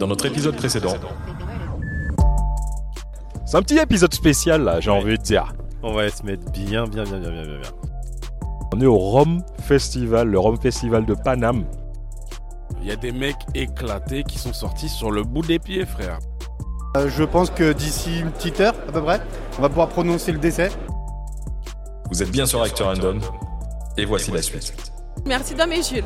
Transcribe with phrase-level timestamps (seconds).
[0.00, 0.94] dans notre épisode précédent.
[3.44, 5.52] C'est un petit épisode spécial là, j'ai envie de dire.
[5.82, 7.58] On va se mettre bien, bien, bien, bien, bien, bien.
[7.58, 7.70] bien.
[8.72, 11.64] On est au Rome Festival, le Rome Festival de Paname.
[12.80, 16.18] Il y a des mecs éclatés qui sont sortis sur le bout des pieds, frère.
[16.96, 19.20] Euh, je pense que d'ici une petite heure à peu près,
[19.58, 20.70] on va pouvoir prononcer le décès.
[22.10, 23.20] Vous êtes bien sur Acteur Random,
[23.98, 24.92] et voici la suite.
[25.26, 26.04] Merci Dom et Jules.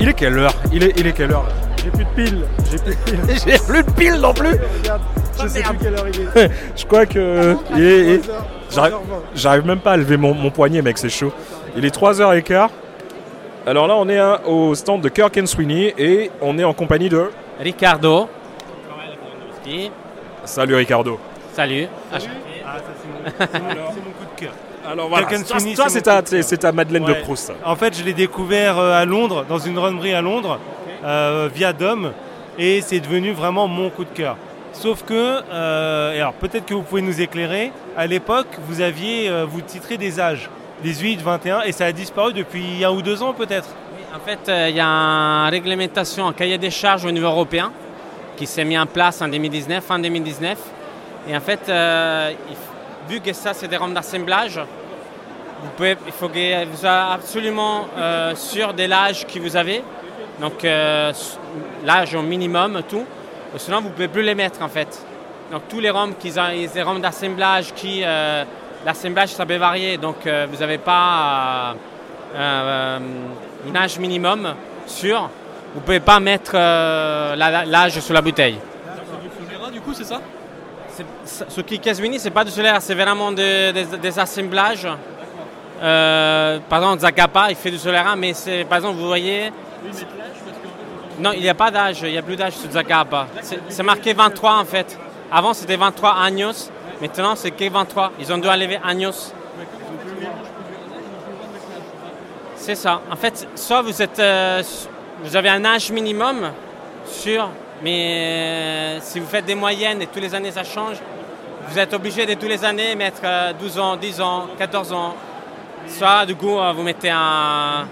[0.00, 1.44] Il est quelle heure il est, il est quelle heure
[1.82, 3.20] J'ai plus de piles, j'ai plus de piles.
[3.46, 4.48] J'ai plus de pile non plus
[4.80, 5.02] Regarde,
[5.42, 6.50] je sais plus quelle heure il est.
[6.76, 7.56] Je crois que.
[7.76, 8.98] il est- il- 3 heures, J'arrive 3h20.
[9.34, 11.32] j'arrive même pas à lever mon, mon poignet, mec, c'est chaud.
[11.76, 12.68] Il est 3h15.
[13.66, 16.72] Alors là, on est hein, au stand de Kirk and Sweeney et on est en
[16.74, 17.30] compagnie de.
[17.60, 18.28] Ricardo.
[20.44, 21.18] Salut Ricardo.
[21.52, 21.86] Salut.
[22.12, 22.26] Ah, ça
[23.52, 24.52] c'est mon, mon coup de cœur.
[24.90, 25.28] Alors voilà.
[26.48, 27.12] C'est ta, Madeleine de.
[27.14, 27.48] Proust.
[27.48, 27.54] ça.
[27.64, 30.58] En fait, je l'ai découvert euh, à Londres, dans une runnerie à Londres,
[31.04, 32.12] euh, via Dom,
[32.58, 34.36] et c'est devenu vraiment mon coup de cœur.
[34.72, 39.28] Sauf que, euh, et alors peut-être que vous pouvez nous éclairer, à l'époque, vous aviez,
[39.28, 40.48] euh, vous titrez des âges,
[40.82, 43.68] 18, 21, et ça a disparu depuis un ou deux ans peut-être?
[44.14, 47.72] En fait, euh, il y a une réglementation, un cahier des charges au niveau européen
[48.36, 50.56] qui s'est mis en place en 2019, fin 2019.
[51.28, 52.56] Et en fait, euh, il-
[53.08, 54.60] vu que ça, c'est des rampes d'assemblage,
[55.62, 59.82] vous pouvez, il faut que vous soyez absolument euh, sûr de l'âge que vous avez.
[60.40, 61.12] Donc, euh,
[61.84, 63.04] l'âge au minimum, tout.
[63.56, 65.04] Sinon, vous ne pouvez plus les mettre, en fait.
[65.50, 68.02] Donc, tous les rampes qui des rampes d'assemblage qui...
[68.04, 68.44] euh,
[68.86, 69.98] L'assemblage, ça peut varier.
[69.98, 71.74] Donc, euh, vous n'avez pas...
[72.36, 72.98] euh, euh,
[73.68, 74.54] un âge minimum
[74.86, 75.28] sûr.
[75.74, 78.58] Vous pouvez pas mettre euh, l'âge sur la bouteille.
[79.72, 80.20] du coup, c'est ça?
[80.20, 80.37] C'est-
[81.24, 84.86] Ce qui Casmini, c'est pas du solaire, c'est vraiment de- des, assemblages.
[85.82, 89.52] Euh, par exemple, Zacapa, il fait du solaire, mais c'est, par exemple, vous voyez.
[91.18, 93.26] Non, il n'y a pas d'âge, il n'y a plus d'âge sur Zacapa.
[93.68, 94.98] C'est marqué 23 en fait.
[95.30, 96.70] Avant c'était 23 agnos,
[97.00, 98.12] maintenant c'est que 23.
[98.20, 99.32] Ils ont dû enlever agnos.
[102.56, 103.00] C'est ça.
[103.10, 104.62] En fait, soit vous êtes, euh,
[105.22, 106.50] vous avez un âge minimum
[107.06, 107.48] sûr,
[107.82, 110.96] mais euh, si vous faites des moyennes et tous les années ça change,
[111.68, 115.14] vous êtes obligé de tous les années mettre euh, 12 ans, 10 ans, 14 ans.
[115.86, 117.86] Soit du coup euh, vous mettez un,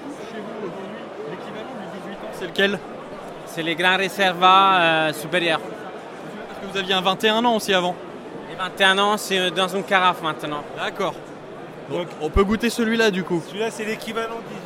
[2.32, 2.78] C'est lequel?
[3.46, 5.60] C'est les grands réservats euh, supérieurs.
[5.60, 7.94] Parce que vous aviez un 21 ans aussi avant.
[8.50, 10.62] Les 21 ans, c'est dans une carafe maintenant.
[10.76, 11.14] D'accord.
[11.90, 13.42] Donc on peut goûter celui-là du coup.
[13.46, 14.65] Celui-là, c'est l'équivalent 18.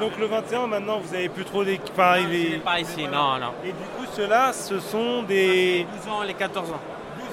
[0.00, 2.58] Donc le 21, maintenant, vous avez plus trop d'équ- Enfin, il C'est est...
[2.58, 3.52] pas ici, non, non.
[3.64, 6.80] Et du coup, ceux-là, ce sont des 12 ans, les 14 ans.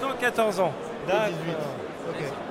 [0.01, 0.73] 12 ans, 14 ans.
[1.07, 1.27] D'accord.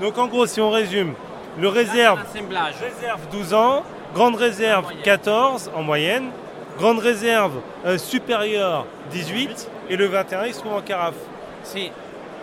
[0.00, 1.15] Donc en gros, si on résume,
[1.59, 2.75] le réserve, Assemblage.
[2.81, 3.82] réserve 12 ans,
[4.15, 6.31] grande réserve 14 en moyenne,
[6.78, 11.15] grande réserve euh, supérieure 18, et le 21, il se trouve en carafe.
[11.62, 11.91] Si,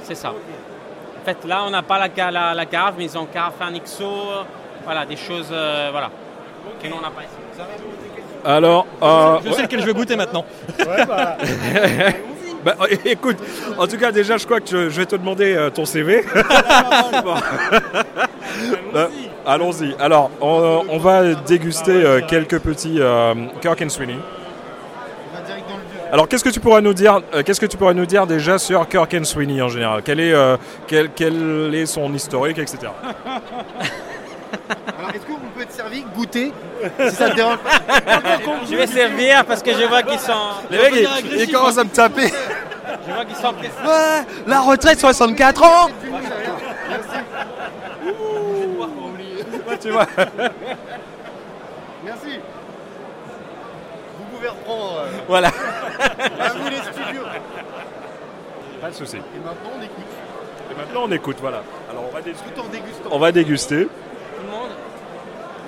[0.01, 0.29] c'est ça.
[0.31, 3.71] En fait, là, on n'a pas la, la, la carafe, mais ils ont carafe en
[3.71, 4.05] XO,
[4.83, 6.09] voilà, des choses, euh, voilà,
[6.81, 7.29] que nous, on n'a pas ici.
[8.45, 10.43] Alors, euh, Je sais lequel je veux goûter maintenant.
[10.79, 11.37] Ouais, bah,
[12.65, 12.75] bah,
[13.05, 13.37] écoute,
[13.77, 16.23] en tout cas, déjà, je crois que je, je vais te demander euh, ton CV.
[18.95, 19.07] Euh,
[19.45, 19.95] Allons-y.
[19.99, 24.17] Alors, on, on va déguster euh, quelques petits euh, Kirk and Sweeney.
[26.11, 28.59] Alors, qu'est-ce que tu pourrais nous dire euh, Qu'est-ce que tu pourrais nous dire déjà
[28.59, 30.01] sur Kirk and Sweeney en général?
[30.05, 32.77] Quel est, euh, quel, quel est son historique, etc.
[34.97, 36.53] Alors, est-ce qu'on peut être servi, goûter,
[37.09, 37.71] si ça te dérange pas
[38.69, 40.33] Je vais servir parce que je vois qu'ils sont,
[40.69, 42.27] Les mecs, ils, commencent à me taper.
[43.07, 43.71] je vois qu'ils sont pressés.
[43.85, 45.87] Ouais, la retraite 64 ans
[49.81, 50.05] tu vois.
[52.05, 52.39] Merci.
[54.17, 55.47] Vous pouvez reprendre euh, Voilà.
[55.49, 57.23] à vous les studios.
[58.81, 59.17] Pas de souci.
[59.17, 60.05] Et maintenant, on écoute,
[60.71, 61.37] Et maintenant, on écoute.
[61.41, 61.63] Voilà.
[61.89, 63.09] Alors, on va, dé- tout en dégustant.
[63.11, 63.87] on va déguster.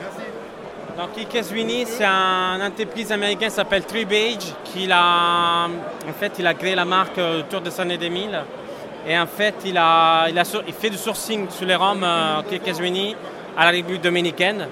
[0.01, 0.29] Merci.
[0.97, 6.53] Donc, Ikeswini, c'est un entreprise américaine qui s'appelle Tribage, qui a, en fait, il a
[6.53, 8.41] créé la marque euh, autour des années 2000.
[9.07, 12.41] Et en fait, il, a, il, a, il fait du sourcing sur les rhums euh,
[12.51, 13.15] Ikeswini
[13.57, 14.67] à la République dominicaine.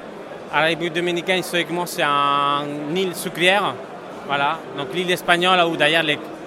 [0.52, 3.74] À la République dominicaine, historiquement, c'est un- une île sucrière.
[4.28, 4.58] Voilà.
[4.78, 6.04] Donc, l'île espagnole, où d'ailleurs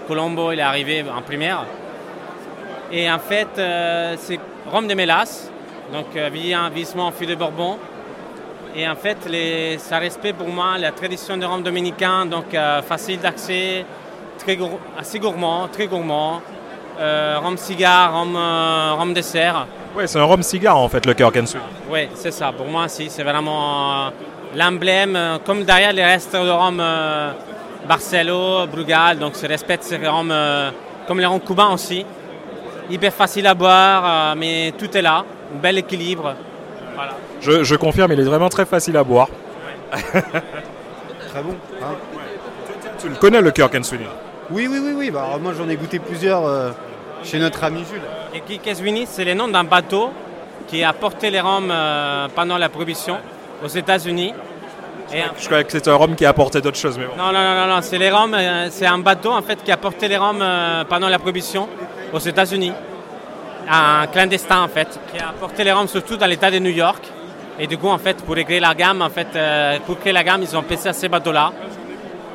[0.08, 1.64] Colombo il est arrivé en première.
[2.92, 4.38] Et en fait, euh, c'est
[4.70, 5.50] rhum de mélasse,
[5.92, 7.76] donc euh, vieilli- vieillissement en fût de Bourbon.
[8.74, 12.82] Et en fait, les- ça respecte pour moi la tradition de rhum dominicain, donc euh,
[12.82, 13.84] facile d'accès,
[14.38, 16.40] très gour- assez gourmand, très gourmand.
[16.98, 19.66] Euh, rhum cigare, rhum, euh, rhum dessert.
[19.94, 21.62] Ouais, c'est un rhum cigare en fait, le Kirk and Sweet.
[21.90, 22.52] Oui, c'est ça.
[22.56, 24.10] Pour moi, si, c'est vraiment euh,
[24.54, 27.32] l'emblème, euh, comme derrière les restes de rhum euh,
[27.88, 30.70] Barcelo, Brugal, donc se respecte ces rhums, euh,
[31.06, 32.04] comme les rhums cubains aussi.
[32.90, 36.34] Hyper facile à boire, euh, mais tout est là, un bel équilibre.
[36.94, 37.12] Voilà.
[37.40, 39.28] Je, je confirme, il est vraiment très facile à boire.
[39.90, 41.54] Très bon.
[41.82, 41.94] hein.
[42.98, 44.00] Tu le connais le Kirk and Sweet
[44.50, 45.10] Oui, oui, oui, oui.
[45.10, 46.70] Bah, alors moi, j'en ai goûté plusieurs euh,
[47.22, 48.00] chez notre ami Jules.
[48.34, 50.10] Et Kikeswini, c'est le nom d'un bateau
[50.66, 53.18] qui a porté les rhums euh, pendant la prohibition
[53.64, 54.32] aux États-Unis.
[55.14, 57.12] Et- Je croyais que c'était un rhum qui apportait d'autres choses, mais bon.
[57.16, 59.70] Non, non, non, non, non, c'est les Roms, euh, c'est un bateau en fait qui
[59.70, 61.68] a porté les Roms euh, pendant la prohibition
[62.12, 62.72] aux États-Unis.
[63.68, 67.02] Un clandestin en fait, qui a porté les Roms surtout dans l'État de New York.
[67.58, 70.22] Et du coup, en fait, pour créer la gamme, en fait, euh, pour créer la
[70.22, 71.52] gamme, ils ont passé à ces bateaux-là,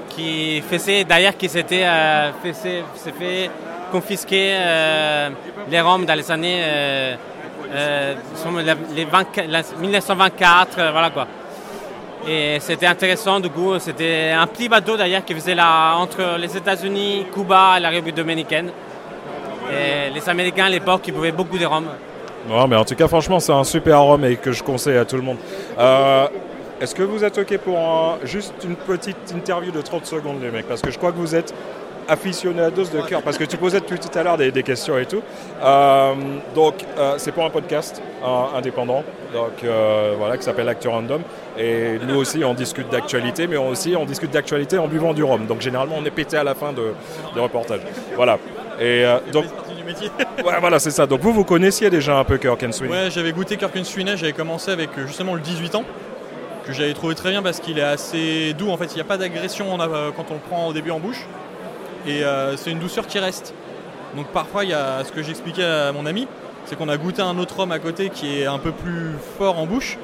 [0.10, 3.50] qui faisaient d'ailleurs qui s'étaient euh, fait
[3.92, 5.30] confisquer euh,
[5.70, 7.16] les Roms dans les années euh,
[7.74, 11.28] euh, sont les les 20 la- 1924, euh, voilà quoi.
[12.28, 16.56] Et c'était intéressant, du coup, c'était un petit bateau d'ailleurs qui faisait la, entre les
[16.56, 18.70] États-Unis, Cuba et la République dominicaine.
[20.14, 21.86] Les Américains à l'époque, ils buvaient beaucoup de rhum.
[22.50, 25.06] Non, mais en tout cas, franchement, c'est un super rhum et que je conseille à
[25.06, 25.38] tout le monde.
[25.78, 26.28] Euh,
[26.80, 27.78] Est-ce que vous êtes OK pour
[28.24, 30.68] juste une petite interview de 30 secondes, les mecs?
[30.68, 31.54] Parce que je crois que vous êtes
[32.08, 33.22] aficionados de cœur.
[33.22, 35.22] Parce que tu posais depuis tout à l'heure des, questions et tout.
[35.64, 36.14] Euh,
[36.56, 38.02] donc, euh, c'est pour un podcast
[38.56, 39.04] indépendant,
[39.34, 39.64] donc
[40.18, 41.22] voilà, qui s'appelle Actu Random.
[41.60, 45.24] Et nous aussi, on discute d'actualité, mais on aussi, on discute d'actualité en buvant du
[45.24, 45.46] rhum.
[45.46, 46.94] Donc, généralement, on est pété à la fin de,
[47.36, 47.82] de reportage.
[48.16, 48.40] Voilà.
[48.82, 50.10] Et euh, donc, Partie du métier.
[50.44, 51.06] ouais, voilà, c'est ça.
[51.06, 52.92] Donc, vous, vous connaissiez déjà un peu Kirk and Sweeney?
[52.92, 55.84] Ouais, j'avais goûté Kirk and Sweeney, j'avais commencé avec euh, justement le 18 ans,
[56.66, 58.72] que j'avais trouvé très bien parce qu'il est assez doux.
[58.72, 61.00] En fait, il n'y a pas d'agression euh, quand on le prend au début en
[61.00, 61.28] bouche.
[62.08, 63.54] Et euh, c'est une douceur qui reste.
[64.16, 66.28] Donc parfois, il y a ce que j'expliquais à mon ami,
[66.66, 69.60] c'est qu'on a goûté un autre rhum à côté qui est un peu plus fort
[69.60, 70.00] en bouche.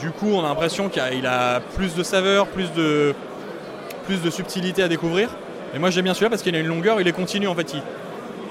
[0.00, 3.14] Du coup, on a l'impression qu'il a, il a plus de saveur, plus de,
[4.06, 5.30] plus de subtilité à découvrir.
[5.74, 7.72] Et moi, j'aime bien celui-là parce qu'il a une longueur, il est continu en fait.
[7.74, 7.82] Il,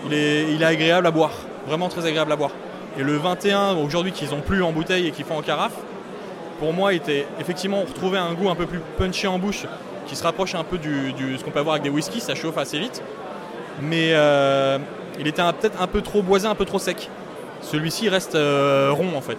[0.08, 1.32] il est, il est agréable à boire,
[1.68, 2.52] vraiment très agréable à boire.
[3.00, 5.74] Et le 21, aujourd'hui qu'ils ont plus en bouteille et qu'ils font en carafe,
[6.60, 9.66] pour moi, était effectivement on retrouvait un goût un peu plus punchy en bouche,
[10.08, 12.36] qui se rapproche un peu du, du- ce qu'on peut avoir avec des whiskies, ça
[12.36, 13.02] chauffe assez vite.
[13.82, 14.78] Mais euh,
[15.20, 17.10] il était peut-être un peu trop boisé, un peu trop sec.
[17.62, 19.38] Celui-ci reste euh, rond en fait.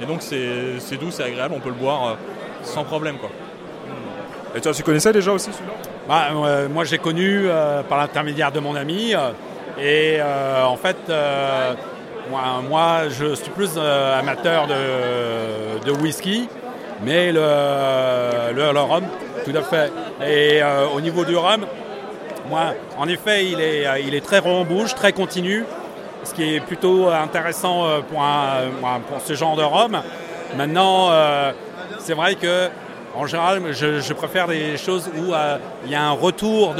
[0.00, 2.14] Et donc c'est c'est doux, c'est agréable, on peut le boire euh,
[2.62, 3.30] sans problème quoi.
[4.56, 5.72] Et toi, tu connaissais déjà aussi celui-là?
[6.08, 9.14] Bah, euh, moi, j'ai connu euh, par l'intermédiaire de mon ami.
[9.14, 9.30] euh,
[9.80, 10.20] et
[10.64, 10.96] en fait,
[12.68, 16.48] moi, je suis plus amateur de, whisky,
[17.04, 17.40] mais le,
[18.56, 19.04] le, le rhum,
[19.44, 19.92] tout à fait.
[20.26, 20.60] Et
[20.92, 21.64] au niveau du rhum,
[22.50, 25.64] moi, en effet, il est, il est très rond en bouche, très continu,
[26.24, 29.96] ce qui est plutôt intéressant pour, un- pour ce genre de rhum.
[30.56, 31.10] Maintenant,
[32.00, 32.68] c'est vrai que
[33.18, 36.74] en général, je, préfère des choses où euh, il y a un retour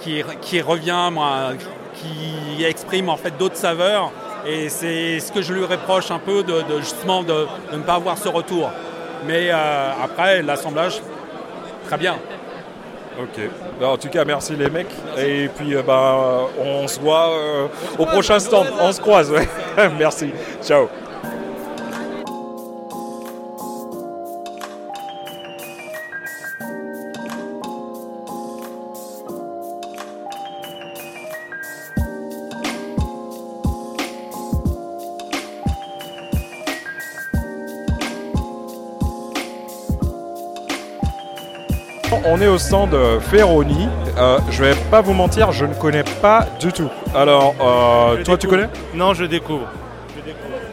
[0.00, 1.50] qui, revient, moi,
[1.94, 4.10] qui exprime en fait d'autres saveurs.
[4.46, 8.16] Et c'est ce que je lui reproche un peu de, justement de, ne pas avoir
[8.16, 8.70] ce retour.
[9.26, 11.02] Mais euh, après, l'assemblage,
[11.86, 12.16] très bien.
[13.20, 13.42] Ok.
[13.78, 14.94] Bah, en tout cas, merci les mecs.
[15.18, 16.16] Et puis, euh, bah,
[16.58, 17.28] on se voit
[17.98, 18.68] au prochain stand.
[18.80, 19.30] On se croise.
[19.98, 20.30] merci.
[20.62, 20.88] Ciao.
[42.38, 43.88] On est au stand euh, Ferroni.
[44.16, 46.88] Euh, je vais pas vous mentir, je ne connais pas du tout.
[47.12, 48.68] Alors, euh, toi, tu connais?
[48.94, 49.66] Non, je découvre.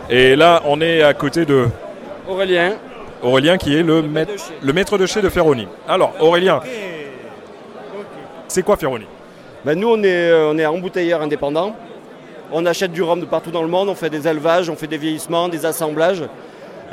[0.08, 1.68] Et là, on est à côté de
[2.30, 2.74] Aurélien,
[3.24, 5.68] Aurélien, qui est le, maître, le maître de chez de Ferroni.
[5.88, 6.60] Alors, Aurélien,
[8.48, 9.06] c'est quoi Ferroni?
[9.66, 11.76] Ben nous on est, euh, on est embouteilleur indépendant.
[12.52, 14.86] On achète du rhum de partout dans le monde, on fait des élevages, on fait
[14.86, 16.26] des vieillissements, des assemblages.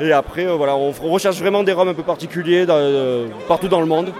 [0.01, 3.67] Et après, euh, voilà, on, recherche vraiment des rhums un peu particuliers dans- euh, partout
[3.67, 4.11] dans le monde.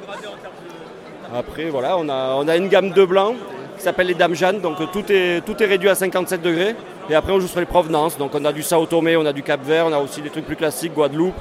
[1.35, 3.35] Après, voilà, on a, on a une gamme de blancs
[3.77, 6.75] qui s'appelle les Dames Jeanne, donc euh, tout est, tout est réduit à 57 degrés.
[7.09, 9.33] Et après, on joue sur les provenances, donc on a du Sao Tomé, on a
[9.33, 11.33] du Cap Vert, on a aussi des trucs plus classiques, Guadeloupe.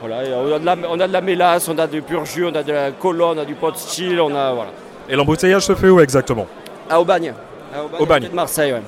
[0.00, 2.46] Voilà, on, a de la, on a de la mélasse, on a du pur jus,
[2.46, 4.70] on a de la colonne, on a du pot style, on a voilà.
[5.08, 6.46] Et l'embouteillage se fait où exactement
[6.88, 7.34] À Aubagne.
[7.74, 8.28] À Aubagne.
[8.28, 8.82] de Marseille, ouais.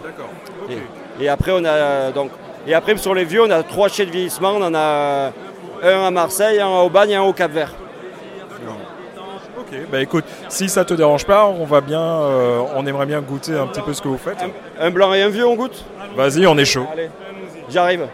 [1.20, 2.30] Et, et après, on a euh, donc.
[2.66, 4.52] Et après, sur les vieux, on a trois chais de vieillissement.
[4.56, 5.32] On en a
[5.82, 7.72] un à Marseille, un à Aubagne et un au Cap Vert.
[9.74, 13.20] Ok, bah écoute, si ça te dérange pas, on va bien, euh, on aimerait bien
[13.20, 14.38] goûter un petit peu ce que vous faites.
[14.80, 15.84] Un blanc et un vieux, on goûte?
[16.16, 16.86] Vas-y, on est chaud.
[16.92, 17.10] Allez,
[17.68, 18.06] j'arrive.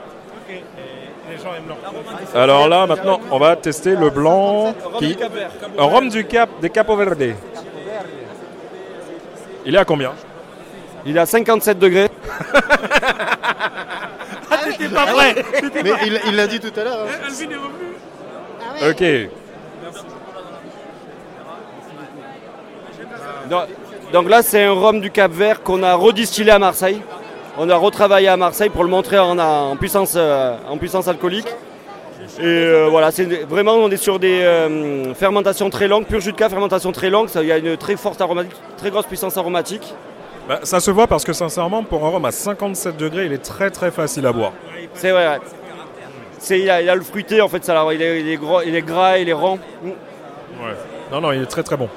[2.35, 5.17] Alors là, maintenant, on va tester le blanc qui,
[5.79, 7.35] un rhum du Cap, des Capo Verde.
[9.67, 10.12] Il est à combien?
[11.07, 12.09] Il est à 57 degrés.
[14.52, 15.35] Ah, t'étais pas prêt
[15.85, 17.07] Mais il il l'a dit tout à l'heure.
[18.83, 18.88] hein.
[18.90, 19.02] Ok.
[23.50, 23.64] Donc,
[24.12, 27.02] donc là, c'est un rhum du Cap Vert qu'on a redistillé à Marseille.
[27.59, 31.49] On a retravaillé à Marseille pour le montrer en, en puissance, euh, en puissance alcoolique.
[32.38, 36.33] Et euh, voilà, c'est vraiment, on est sur des euh, fermentations très longues, pur jus
[36.33, 37.28] de cas, fermentation très longue.
[37.28, 39.95] Ça, Il y a une très forte aromatique, très grosse puissance aromatique.
[40.49, 43.42] Bah, ça se voit parce que sincèrement, pour un rhum à 57 degrés, il est
[43.42, 44.52] très très facile à boire.
[44.95, 45.26] C'est vrai.
[45.26, 45.38] ouais.
[46.38, 48.62] C'est, il, a, il a le fruité en fait, ça, il, est, il est gros,
[48.62, 49.59] il est gras, il est rond.
[49.85, 50.75] Ouais.
[51.12, 51.88] Non, non, il est très très bon.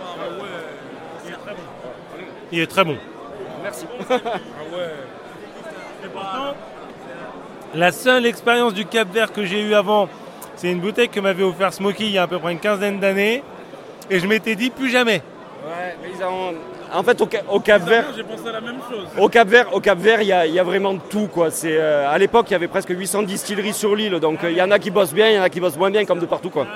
[2.53, 2.95] Il est très bon.
[3.63, 3.86] Merci.
[7.75, 10.07] La seule expérience du Cap Vert que j'ai eue avant,
[10.55, 13.00] c'est une bouteille que m'avait offert Smokey il y a à peu près une quinzaine
[13.00, 13.43] d'années.
[14.12, 15.24] Et je m'étais dit plus jamais.
[15.65, 16.53] Ouais, mais ils ont-
[16.95, 19.07] En fait, au, Ca- au Cap Vert, J'ai pensé à la même chose.
[19.17, 21.50] Au Cap Vert, au Cap Vert, il y a, il y a vraiment tout quoi.
[21.50, 24.57] C'est euh, à l'époque, il y avait presque 800 distilleries sur l'île, donc euh, il
[24.57, 26.19] y en a qui bossent bien, il y en a qui bossent moins bien, comme
[26.19, 26.67] de partout quoi.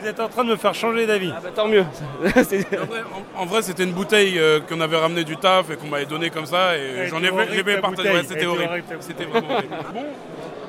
[0.00, 1.32] Vous êtes en train de me faire changer d'avis.
[1.36, 1.84] Ah bah, tant mieux.
[2.24, 3.00] En vrai,
[3.36, 6.06] en- en vrai, c'était une bouteille euh, qu'on avait ramenée du taf et qu'on m'avait
[6.06, 6.76] donnée comme ça.
[6.76, 7.30] Et j'en ai j'ai.
[7.32, 8.64] Ouais, c'était horrible.
[8.70, 9.74] horrible, ta C'était vraiment horrible.
[9.94, 10.04] Bon,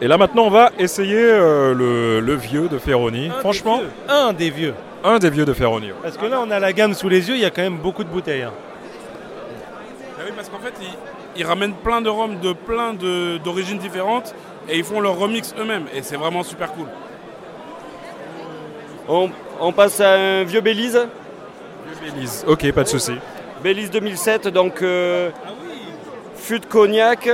[0.02, 3.30] Et là maintenant, on va essayer euh, le, le vieux de Ferroni.
[3.40, 4.74] Franchement, Un des vieux.
[5.04, 5.88] un des vieux de Ferroni.
[5.88, 5.98] ouais.
[6.04, 7.78] Parce que là, on a la gamme sous les yeux, il y a quand même
[7.78, 8.44] beaucoup de bouteilles.
[8.44, 8.54] hein.
[10.20, 13.78] Ah oui, parce qu'en fait, ils, ils ramènent plein de rhums de plein de- d'origines
[13.78, 14.36] différentes
[14.70, 15.86] et ils font leur remix eux-mêmes.
[15.96, 16.88] Et c'est vraiment super cool.
[19.08, 19.30] On,
[19.60, 21.08] on passe à un vieux Belize,
[22.02, 22.46] Belize.
[22.48, 23.14] Ok, pas de souci.
[23.64, 25.30] Belize 2007, donc euh,
[26.36, 27.30] fût de cognac.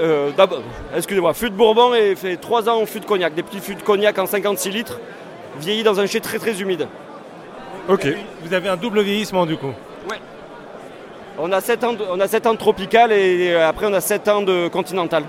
[0.00, 0.62] euh, d'abord-
[0.96, 3.74] Excusez-moi, fût de Bourbon et fait 3 ans en fût de cognac, des petits fûts
[3.74, 4.98] de cognac en 56 litres,
[5.60, 6.86] vieillis dans un chai très très humide.
[7.88, 8.06] Ok.
[8.44, 9.72] Vous avez un double vieillissement du coup.
[11.40, 13.92] On a 7 ans de, on a 7 ans de tropical et euh, après on
[13.92, 15.22] a 7 ans de continental.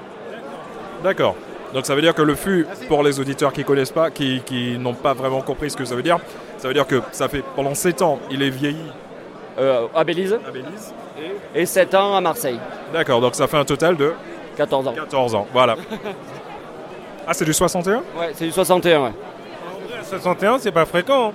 [1.03, 1.35] D'accord.
[1.73, 4.77] Donc ça veut dire que le fût, pour les auditeurs qui connaissent pas, qui, qui
[4.79, 6.17] n'ont pas vraiment compris ce que ça veut dire,
[6.57, 8.83] ça veut dire que ça fait pendant 7 ans, il est vieilli
[9.59, 10.93] Euh, à Belize à Belize.
[11.53, 12.59] et 7 ans à Marseille,
[12.93, 14.13] D'accord, donc ça fait un total de
[14.57, 14.93] 14 ans.
[14.95, 15.47] 14 ans.
[15.53, 15.75] Voilà.
[17.27, 19.11] Ah, c'est du 61 Ouais, c'est du 61, ouais.
[20.03, 21.27] 61, c'est pas fréquent.
[21.29, 21.33] hein.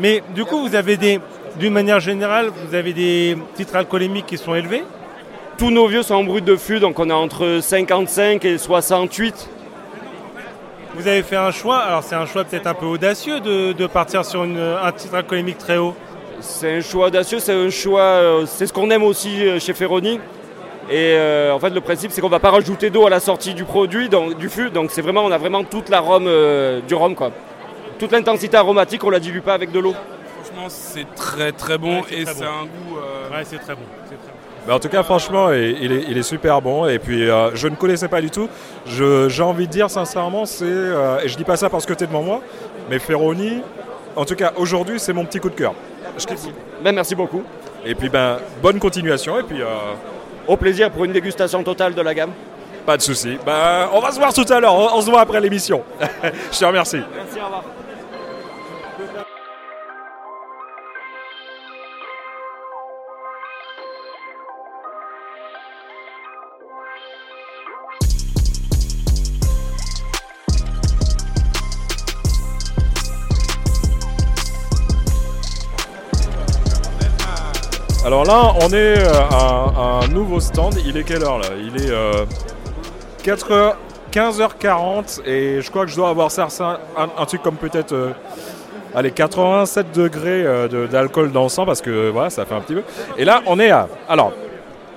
[0.00, 1.20] Mais du coup, vous avez des,
[1.56, 4.84] d'une manière générale, vous avez des titres alcoolémiques qui sont élevés?
[5.58, 9.50] Tous nos vieux sont en brut de fût, donc on est entre 55 et 68.
[10.98, 13.86] Vous avez fait un choix, alors c'est un choix peut-être un peu audacieux de, de
[13.86, 15.94] partir sur une- un titre alcoolémique très haut.
[16.40, 19.74] C'est un choix audacieux, c'est un choix, euh, c'est ce qu'on aime aussi euh, chez
[19.74, 20.20] Ferroni.
[20.90, 23.54] Et euh, en fait, le principe, c'est qu'on va pas rajouter d'eau à la sortie
[23.54, 24.70] du produit, donc, du fût.
[24.70, 27.30] Donc c'est vraiment, on a vraiment toute la rhum euh, du rhum, quoi.
[27.98, 29.94] Toute l'intensité aromatique, on la dilue pas avec de l'eau.
[30.42, 32.44] Franchement, c'est très très bon Ouais, et c'est bon.
[32.44, 32.96] un goût.
[32.98, 33.82] euh, Ouais, c'est très bon.
[34.72, 36.86] En tout cas, franchement, il est, il est super bon.
[36.86, 38.48] Et puis, euh, je ne connaissais pas du tout.
[38.86, 40.64] J'ai envie de dire, sincèrement, c'est.
[40.66, 42.40] euh, et je dis pas ça parce que tu es devant moi,
[42.90, 43.62] mais Ferroni,
[44.16, 45.74] en tout cas, aujourd'hui, c'est mon petit coup de cœur.
[46.18, 46.46] Je kiffe.
[46.82, 47.42] Ben, merci beaucoup.
[47.86, 49.38] Et puis, ben, bonne continuation.
[49.38, 49.66] Et puis, euh,
[50.48, 52.30] Au plaisir pour une dégustation totale de la gamme.
[52.86, 53.38] pas de souci.
[53.44, 54.74] Ben, on va se voir tout à l'heure.
[54.74, 55.82] On, on se voit après l'émission.
[56.52, 57.02] je te remercie.
[78.28, 80.74] Là, on est euh, à un nouveau stand.
[80.84, 81.48] Il est quelle heure là?
[81.58, 82.26] Il est euh,
[83.24, 83.74] 4h,
[84.12, 86.46] 15h40 et je crois que je dois avoir ça,
[86.96, 88.10] un, truc comme peut-être euh,
[88.94, 92.60] allez, 87 degrés euh, de- d'alcool dans le sang parce que voilà, ça fait un
[92.60, 92.82] petit peu.
[93.16, 93.88] Et là, on est à.
[94.08, 94.32] Alors,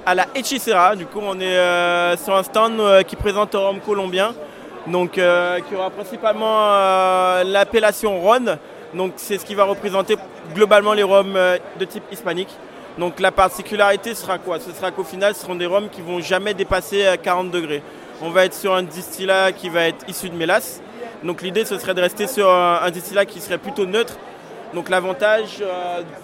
[0.06, 0.96] à la Hechicera.
[0.98, 4.34] Du coup, on est euh, sur un stand euh, qui présente un rhum colombien,
[4.88, 8.58] donc euh, qui aura principalement euh, l'appellation Ron.
[8.94, 10.18] Donc, c'est ce qui va représenter
[10.54, 12.50] globalement les rhums euh, de type hispanique.
[12.98, 14.60] Donc, la particularité sera quoi?
[14.60, 17.82] Ce sera qu'au final, ce seront des rhums qui vont jamais dépasser euh, 40 degrés.
[18.22, 20.82] On va être sur un distillat qui va être issu de mélasse.
[21.24, 24.18] Donc, l'idée, ce serait de rester sur un, distillat qui serait plutôt neutre.
[24.74, 25.64] Donc, l'avantage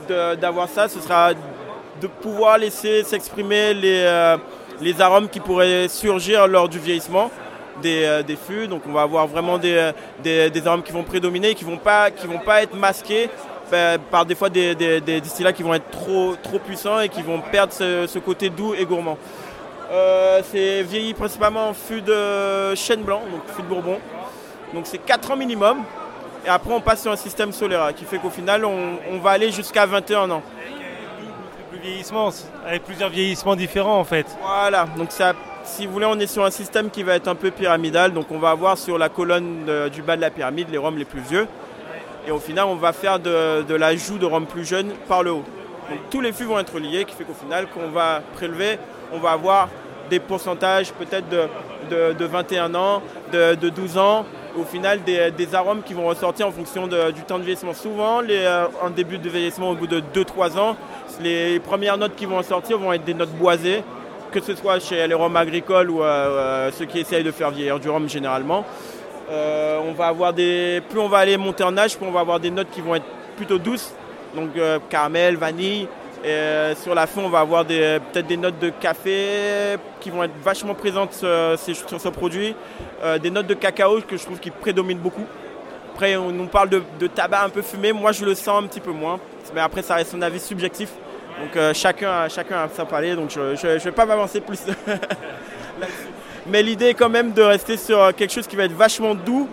[0.10, 1.34] euh, d'avoir ça, ce sera
[2.02, 4.38] de pouvoir laisser s'exprimer les, euh,
[4.82, 7.32] les arômes qui pourraient surgir lors du vieillissement.
[7.82, 8.68] des, euh, des fûts.
[8.68, 9.92] Donc on va avoir vraiment des,
[10.26, 13.30] euh, arômes qui vont prédominer, qui vont pas, qui vont pas être masqués
[14.12, 17.22] par des fois des, des- des distillats qui vont être trop, trop puissants et qui
[17.22, 19.18] vont perdre ce, ce côté doux et gourmand.
[19.92, 24.00] Euh, c'est vieilli principalement en fût de chêne blanc, donc fût de bourbon.
[24.74, 25.78] Donc c'est 4 ans minimum.
[26.46, 29.32] Et après on passe sur un système Solera qui fait qu'au final on, on va
[29.32, 30.42] aller jusqu'à 21 ans.
[31.72, 32.30] Plus vieillissement,
[32.66, 34.26] avec plusieurs vieillissements différents en fait.
[34.42, 35.34] Voilà, donc ça,
[35.64, 38.14] si vous voulez, on est sur un système qui va être un peu pyramidal.
[38.14, 40.98] Donc on va avoir sur la colonne de- du bas de la pyramide les rhums
[40.98, 41.48] les plus vieux.
[42.27, 45.31] Et au final, on va faire de, de l'ajout de rhum plus jeunes par le
[45.31, 45.43] haut.
[45.89, 48.77] Donc tous les fûts vont être liés, qui fait qu'au final, quand on va prélever,
[49.13, 49.69] on va avoir
[50.10, 51.43] des pourcentages peut-être de,
[51.89, 54.25] de- de 21 ans, de, de 12 ans.
[54.60, 57.74] Au final, des, arômes qui vont ressortir en fonction du temps de vieillissement.
[57.74, 60.75] Souvent, euh, en début de vieillissement, au bout de 2-3 ans,
[61.22, 63.84] les premières notes qui vont en sortir vont être des notes boisées,
[64.31, 67.51] que ce soit chez les rhums agricoles ou euh, euh, ceux qui essayent de faire
[67.51, 68.65] vieillir du rhum généralement.
[69.29, 72.22] Euh, on va avoir des, plus on va aller monter en âge, plus on va
[72.22, 73.05] avoir des notes qui vont être
[73.36, 73.93] plutôt douces,
[74.34, 75.88] donc euh, caramel, vanille.
[76.24, 80.24] Et euh, sur la fin, on va avoir peut-être des notes de café qui vont
[80.24, 81.25] être vachement présentes sur,
[82.00, 82.55] ce produit,
[83.22, 85.25] des notes de cacao que je trouve qui prédominent beaucoup.
[85.93, 88.79] Après, on nous parle de, tabac un peu fumé, moi je le sens un petit
[88.79, 89.19] peu moins,
[89.53, 90.89] mais après ça reste un avis subjectif.
[91.39, 94.60] Donc chacun, a- chacun a sa palais, donc je ne vais pas m'avancer plus.
[96.50, 99.48] Mais l'idée est quand même de rester sur quelque chose qui va être vachement doux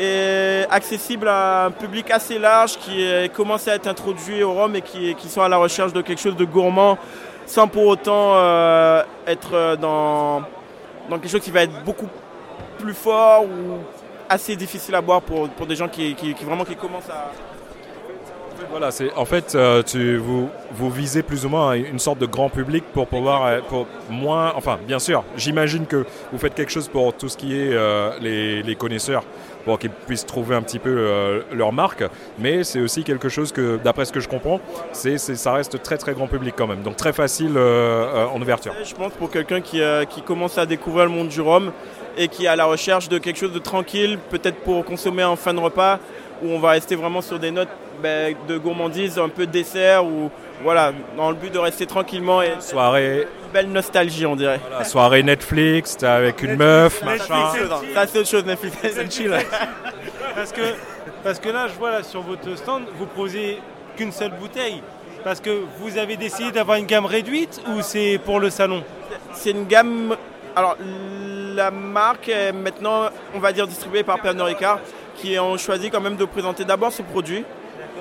[0.00, 4.74] et accessible à un public assez large qui est- commence à être introduit au rhum
[4.74, 6.96] et qui, qui sont à la recherche de quelque chose de gourmand
[7.46, 10.40] sans pour autant euh, être euh, dans,
[11.10, 12.08] dans quelque chose qui va être beaucoup
[12.78, 13.78] plus fort ou
[14.28, 17.30] assez difficile à boire pour, pour des gens qui- qui vraiment qui commencent à...
[18.72, 22.24] Voilà, c'est en fait euh, tu, vous, vous visez plus ou moins une sorte de
[22.24, 26.72] grand public pour pouvoir euh, pour moins enfin bien sûr j'imagine que vous faites quelque
[26.72, 29.24] chose pour tout ce qui est euh, les, les connaisseurs
[29.64, 32.04] pour qu'ils puissent trouver un petit peu euh, leur marque
[32.38, 34.60] mais c'est aussi quelque chose que d'après ce que je comprends
[34.92, 38.40] c'est ça reste très très grand public quand même donc très facile euh, euh, en
[38.40, 38.74] ouverture.
[38.84, 41.72] Je pense pour quelqu'un qui, qui commence à découvrir le monde du rhum
[42.16, 45.36] et qui est à la recherche de quelque chose de tranquille, peut-être pour consommer en
[45.36, 45.98] fin de repas,
[46.42, 47.68] où on va rester vraiment sur des notes
[48.02, 50.30] ben, de gourmandise, un peu dessert, ou
[50.62, 54.60] voilà, dans le but de rester tranquillement et Soirée, une belle nostalgie, on dirait.
[54.84, 57.76] soirée Netflix, t'es avec une meuf, Netflix, machin.
[57.94, 59.36] Ça c'est autre chose, Netflix and chill.
[60.34, 60.62] Parce que,
[61.22, 63.58] parce que là, je vois là, sur votre stand, vous proposez
[63.96, 64.82] qu'une seule bouteille.
[65.24, 68.82] Parce que vous avez décidé d'avoir une gamme réduite ou c'est pour le salon?
[69.32, 70.16] C'est une gamme.
[70.56, 70.76] Alors,
[71.54, 74.80] la marque est maintenant, on va dire, distribuée par Pernod Ricard,
[75.16, 77.44] qui ont choisi quand même de présenter d'abord ce produit.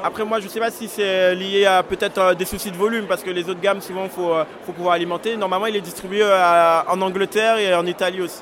[0.04, 2.76] Après, moi, je ne sais pas si c'est lié à peut-être euh, des soucis de
[2.78, 5.38] volume, parce que les autres gammes, souvent, il faut, euh, faut pouvoir alimenter.
[5.38, 8.42] Normalement, il est distribué euh, à- en Angleterre et en Italie aussi.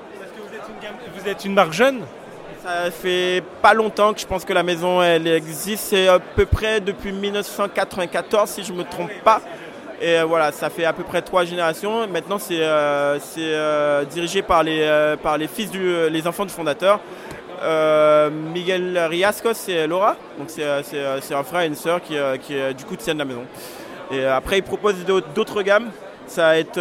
[1.18, 2.02] Vous êtes une marque jeune?
[2.64, 5.86] Ça fait pas longtemps que je pense que la maison elle existe.
[5.90, 9.42] C'est à peu près depuis 1994 si je me trompe pas.
[10.02, 12.08] Et euh, voilà, ça fait à peu près trois générations.
[12.08, 17.00] Maintenant, c'est euh, euh, dirigé par les, fils du, les enfants du fondateur.
[18.54, 20.16] Miguel Riascos et Laura.
[20.38, 23.44] Donc c'est un frère et une sœur qui, qui du coup tiennent la maison.
[24.12, 25.90] Et après, ils proposent d'autres gammes.
[26.28, 26.80] Ça va être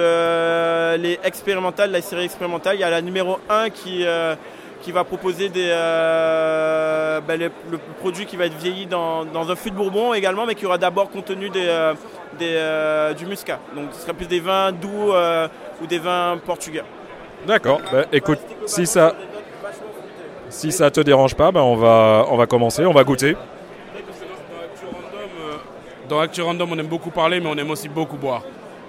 [0.96, 2.76] les expérimentales, la série expérimentale.
[2.76, 4.04] Il y a la numéro 1 qui,
[4.82, 9.50] qui va proposer des, euh, ben, le, le produit qui va être vieilli dans, dans
[9.50, 11.94] un fût de bourbon également, mais qui aura d'abord contenu des, euh,
[12.38, 13.58] des, euh, du muscat.
[13.74, 15.48] Donc ce sera plus des vins doux euh,
[15.82, 16.84] ou des vins portugais.
[17.46, 17.80] D'accord.
[17.92, 19.14] Bah, écoute, si ça,
[20.48, 23.36] si ça te dérange pas, bah, on va, on va commencer, on va goûter.
[26.08, 28.42] Dans Actu Random, on aime beaucoup parler, mais on aime aussi beaucoup boire.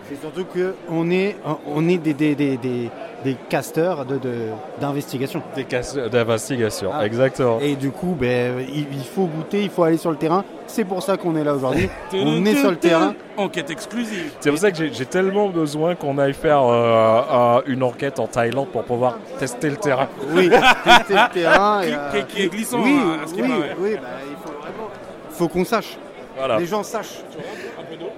[0.10, 1.36] C'est surtout qu'on est,
[1.68, 2.90] on est des, des, des, des,
[3.24, 4.50] des casteurs de- de-
[4.82, 5.42] d'investigation.
[5.56, 7.06] Des casteurs d'investigation, Ah.
[7.06, 7.60] exactement.
[7.60, 10.44] Et du coup, ben, il, il faut goûter, il faut aller sur le terrain.
[10.68, 11.90] C'est pour ça qu'on est là aujourd'hui.
[12.14, 13.14] on est sur le terrain.
[13.38, 14.32] Enquête exclusive.
[14.40, 18.28] C'est pour ça que j'ai- tellement besoin qu'on aille faire euh, euh, une enquête en
[18.28, 20.08] Thaïlande pour pouvoir tester le terrain.
[20.34, 21.82] Oui, tester le terrain.
[21.82, 24.36] et, Qui- euh, qui- qui est glissant, Oui, hein, à ce qui oui, bah, il
[24.44, 24.90] faut vraiment.
[25.30, 25.98] faut qu'on sache.
[26.38, 26.58] Voilà.
[26.60, 27.22] Les gens sachent.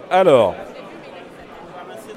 [0.10, 0.54] Alors,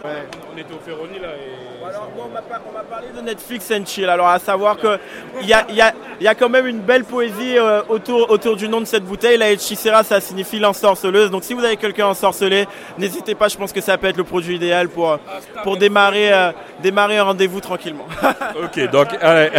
[0.04, 1.86] On était au Ferroni là et.
[1.86, 4.08] Alors, moi, on m'a parlé de Netflix and chill.
[4.08, 4.98] Alors, à savoir qu'il
[5.46, 8.30] y a, il y, a, il y a quand même une belle poésie euh, autour,
[8.30, 9.36] autour du nom de cette bouteille.
[9.36, 11.30] La Hechicera, ça signifie l'ensorceleuse.
[11.30, 12.66] Donc, si vous avez quelqu'un ensorcelé,
[12.98, 13.48] n'hésitez pas.
[13.48, 15.18] Je pense que ça peut être le produit idéal pour,
[15.62, 18.06] pour démarrer, euh, démarrer un rendez-vous tranquillement.
[18.62, 19.50] ok, donc, allez.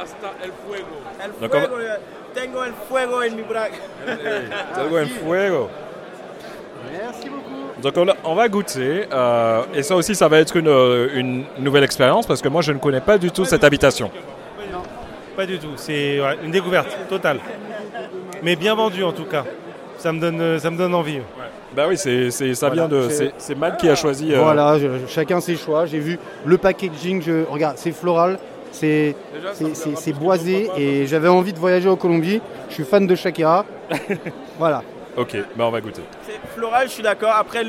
[0.00, 0.86] Hasta el fuego.
[1.22, 1.76] El Donc, on va- fuego,
[2.34, 3.76] tengo el fuego en mi braga.
[4.74, 5.70] Tengo en fuego.
[6.90, 7.82] Merci beaucoup.
[7.82, 11.44] Donc on, on va goûter, euh, et ça aussi ça va être une, euh, une
[11.58, 14.10] nouvelle expérience parce que moi je ne connais pas du tout cette habitation.
[15.36, 17.38] Pas du tout, c'est ouais, une découverte totale.
[18.42, 19.44] Mais bien vendu en tout cas.
[19.98, 21.18] Ça me donne, ça me donne envie.
[21.74, 23.08] Bah oui, c'est, c'est- ça Voilà, vient de.
[23.08, 24.34] c'est- C'est, c'est Matt qui a choisi.
[24.34, 25.86] euh, Voilà, je- chacun ses choix.
[25.86, 28.38] J'ai vu le packaging, je, regarde, c'est floral,
[28.72, 29.14] c'est
[29.54, 32.40] c'est- c'est- c'est boisé et j'avais envie de voyager en Colombie.
[32.68, 33.64] Je suis fan de Shakira.
[34.58, 34.82] voilà.
[35.14, 36.00] Ok, bah on va goûter.
[36.22, 37.32] C'est floral, je suis d'accord.
[37.36, 37.64] Après,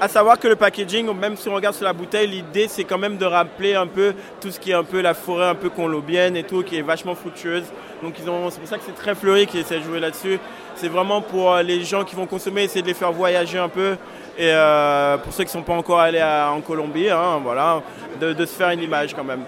[0.00, 2.98] à savoir que le packaging, même si on regarde sur la bouteille, l'idée c'est quand
[2.98, 5.70] même de rappeler un peu tout ce qui est un peu la forêt un peu
[5.70, 7.64] colombienne et tout, qui est vachement fructueuse.
[8.00, 10.38] Donc ils ont, c'est pour ça que c'est très fleuri qu'ils essaient de jouer là-dessus.
[10.76, 13.68] C'est vraiment pour euh, les gens qui vont consommer, essayer de les faire voyager un
[13.68, 13.96] peu.
[14.38, 17.82] Et euh, pour ceux qui ne sont pas encore allés à- en Colombie, hein, voilà,
[18.20, 19.42] de, de se faire une image quand même.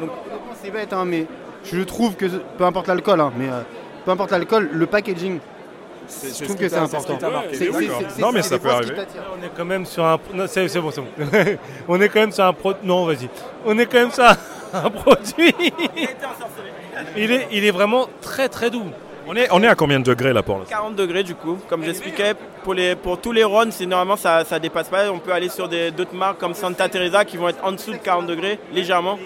[0.00, 0.10] Donc,
[0.60, 1.26] C'est bête, hein, mais
[1.64, 3.60] je trouve que peu importe l'alcool, hein, mais euh,
[4.04, 5.38] peu importe l'alcool, le packaging,
[6.10, 7.30] je trouve qui que c'est t'a- c'est ce important.
[8.18, 8.94] Non, mais ça peut arriver.
[9.38, 10.18] On est quand même sur un.
[10.34, 11.08] Non, c'est c'est bon, c'est bon.
[11.88, 12.72] on est quand même sur un pro.
[12.82, 13.28] Non, vas-y.
[13.64, 15.54] On est quand même sur un, produit.
[17.16, 18.84] il, est, il est vraiment très très doux.
[19.26, 21.56] On est, on est à combien de degrés là pour l'instant 40 degrés du coup,
[21.68, 25.08] comme j'expliquais, pour, les, pour tous les runs, c'est normalement ça, ça dépasse pas.
[25.12, 27.92] On peut aller sur des- d'autres marques comme Santa Teresa qui vont être en dessous
[27.92, 29.18] de 40 degrés, légèrement.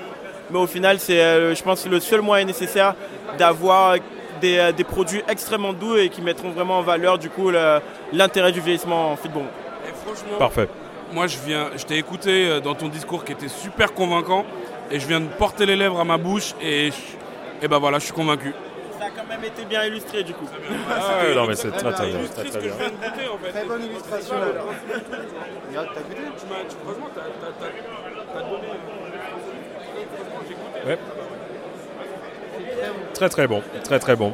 [0.51, 2.95] Mais au final, c'est, euh, je pense, le seul moyen nécessaire
[3.39, 3.97] d'avoir
[4.41, 7.51] des, euh, des produits extrêmement doux et qui mettront vraiment en valeur du coup
[8.13, 9.45] l'intérêt du vieillissement en de bon.
[9.89, 10.69] Et franchement, Parfait.
[11.13, 14.45] moi je viens, je t'ai écouté euh, dans ton discours qui était super convaincant
[14.91, 17.99] et je viens de porter les lèvres à ma bouche et, je- et ben voilà,
[17.99, 18.53] je suis convaincu.
[18.99, 20.47] Ça a quand même été bien illustré du coup.
[20.91, 22.19] Ah ouais, non, mais c'est très très bien.
[22.35, 22.75] Très, très que je bien.
[22.79, 23.51] viens de goûter en fait.
[23.53, 24.35] Très bonne illustration.
[24.37, 28.69] Regarde, t'as goûté tu- franchement, t'as- t'as- t'as- t'as donné.
[30.87, 30.99] Ouais.
[33.15, 34.33] Très très bon, très très bon.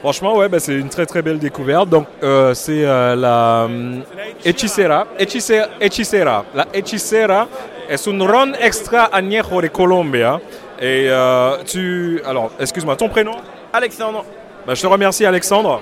[0.00, 1.88] Franchement, ouais, bah, c'est une très très belle découverte.
[1.88, 4.02] Donc, euh, c'est euh, la hum,
[4.44, 5.06] Hechicera.
[5.16, 5.68] Hechicera.
[5.80, 6.44] Hechicera.
[6.54, 7.46] La Hechicera
[7.88, 10.40] est un ron extra añejo de Colombia.
[10.80, 12.20] Et euh, tu.
[12.26, 13.36] Alors, excuse-moi, ton prénom
[13.72, 14.24] Alexandre.
[14.66, 15.80] Bah, Je te remercie, Alexandre.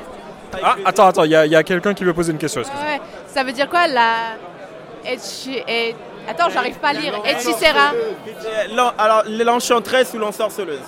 [0.62, 2.60] Ah, attends, attends, il y a, il y a quelqu'un qui veut poser une question.
[2.60, 4.36] Ouais, ça veut dire quoi la.
[5.06, 5.94] Echi- et-
[6.28, 7.14] Attends, j'arrive pas à lire.
[7.24, 7.94] Hechicera.
[7.94, 10.78] Euh, Alors, l'enchanteresse ou l'ensorceleuse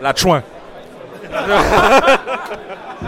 [0.00, 0.42] La chouin.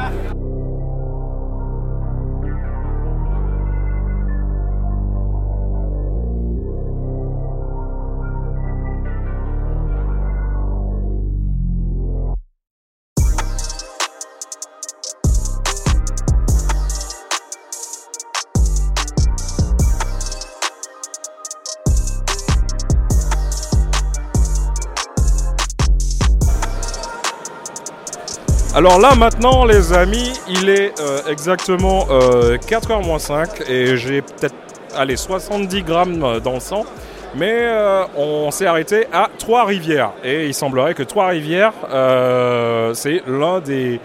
[28.81, 34.55] Alors là maintenant les amis, il est euh, exactement 4h moins 5 et j'ai peut-être
[34.97, 36.87] allez, 70 grammes dans le sang.
[37.35, 43.61] Mais euh, on s'est arrêté à Trois-Rivières et il semblerait que Trois-Rivières euh, c'est l'un
[43.61, 44.01] des,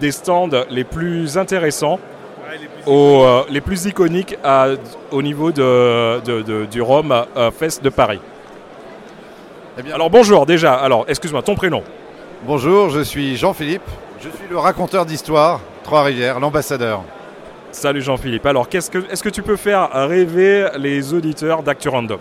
[0.00, 2.00] des stands les plus intéressants,
[2.86, 4.68] au, euh, les plus iconiques à-
[5.10, 8.20] au niveau de, de- de- du Rome euh, Fest de Paris.
[9.92, 11.82] Alors bonjour déjà, alors excuse-moi, ton prénom?
[12.46, 13.82] Bonjour, je suis Jean-Philippe.
[14.24, 17.02] Je suis le raconteur d'histoire, Trois-Rivières, l'ambassadeur.
[17.72, 18.46] Salut Jean-Philippe.
[18.46, 22.18] Alors, que, est-ce que tu peux faire rêver les auditeurs d'Actu Random?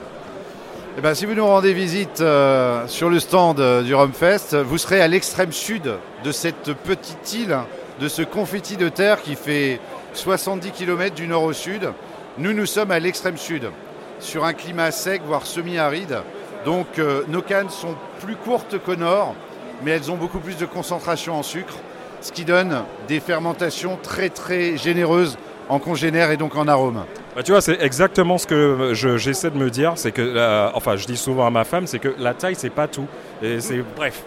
[0.98, 4.78] Eh ben, si vous nous rendez visite euh, sur le stand euh, du Rumfest, vous
[4.78, 5.94] serez à l'extrême sud
[6.26, 7.58] de cette petite île,
[8.02, 9.80] de ce confetti de terre qui fait
[10.12, 11.90] 70 km du nord au sud.
[12.38, 13.72] Nous, nous sommes à l'extrême sud,
[14.20, 16.18] sur un climat sec, voire semi-aride.
[16.66, 19.36] Donc, euh, nos cannes sont plus courtes qu'au nord,
[19.86, 21.76] mais elles ont beaucoup plus de concentration en sucre,
[22.24, 25.38] ce qui donne des fermentations très très généreuses
[25.70, 27.04] en congénère et donc en arôme.
[27.36, 29.94] Bah, tu vois, c'est exactement ce que je- j'essaie de me dire.
[29.96, 32.70] C'est que, euh, enfin, je dis souvent à ma femme, c'est que la taille, c'est
[32.70, 33.06] pas tout.
[33.42, 34.24] Et c'est bref.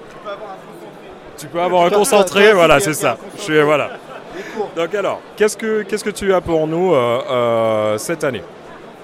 [1.38, 3.16] Tu peux avoir un concentré, voilà, c'est ça.
[3.36, 3.90] Je suis, voilà.
[4.74, 8.42] Donc alors, qu'est-ce que qu'est-ce que tu as pour nous euh, euh, cette année?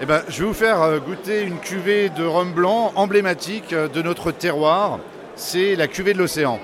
[0.00, 4.32] Eh ben, je vais vous faire goûter une cuvée de rhum blanc emblématique de notre
[4.32, 4.98] terroir.
[5.36, 6.58] C'est la cuvée de l'océan.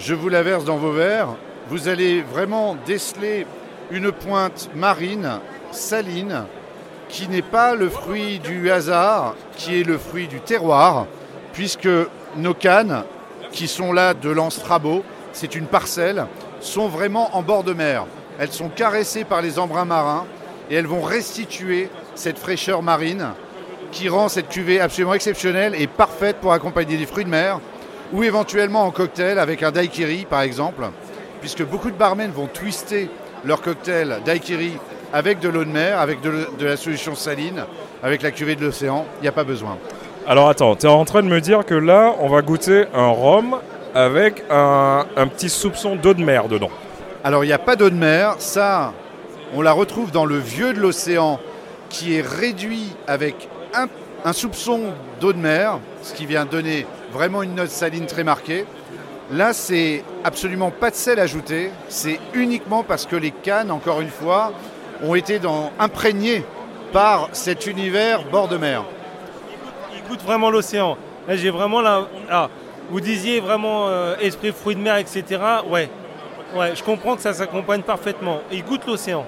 [0.00, 1.36] Je vous la verse dans vos verres.
[1.68, 3.46] Vous allez vraiment déceler
[3.90, 5.40] une pointe marine,
[5.72, 6.44] saline,
[7.10, 11.06] qui n'est pas le fruit du hasard, qui est le fruit du terroir,
[11.52, 11.88] puisque
[12.38, 13.04] nos cannes,
[13.52, 16.24] qui sont là de l'Anstrabo, c'est une parcelle,
[16.60, 18.06] sont vraiment en bord de mer.
[18.38, 20.24] Elles sont caressées par les embruns marins
[20.70, 23.32] et elles vont restituer cette fraîcheur marine
[23.92, 27.60] qui rend cette cuvée absolument exceptionnelle et parfaite pour accompagner des fruits de mer
[28.12, 30.82] ou éventuellement en cocktail avec un daiquiri par exemple,
[31.40, 33.08] puisque beaucoup de barmen vont twister
[33.44, 34.72] leur cocktail daiquiri
[35.12, 37.64] avec de l'eau de mer, avec de, de la solution saline,
[38.02, 39.06] avec la cuvée de l'océan.
[39.18, 39.76] Il n'y a pas besoin.
[40.26, 43.08] Alors attends, tu es en train de me dire que là, on va goûter un
[43.08, 43.56] rhum
[43.94, 46.70] avec un, un petit soupçon d'eau de mer dedans.
[47.24, 48.92] Alors il n'y a pas d'eau de mer, ça
[49.54, 51.40] on la retrouve dans le vieux de l'océan
[51.88, 53.86] qui est réduit avec un,
[54.24, 54.80] un soupçon
[55.20, 58.64] d'eau de mer, ce qui vient donner vraiment une note saline très marquée.
[59.32, 64.08] Là, c'est absolument pas de sel ajouté, c'est uniquement parce que les cannes, encore une
[64.08, 64.52] fois,
[65.02, 66.44] ont été dans, imprégnées
[66.92, 68.84] par cet univers bord de mer.
[69.94, 70.96] Il goûte vraiment l'océan.
[71.28, 72.08] Là, j'ai vraiment là.
[72.28, 72.48] Ah,
[72.90, 75.24] vous disiez vraiment euh, esprit fruits de mer, etc.
[75.68, 75.88] Ouais.
[76.56, 78.40] Ouais, je comprends que ça s'accompagne parfaitement.
[78.50, 79.24] Il goûte l'océan.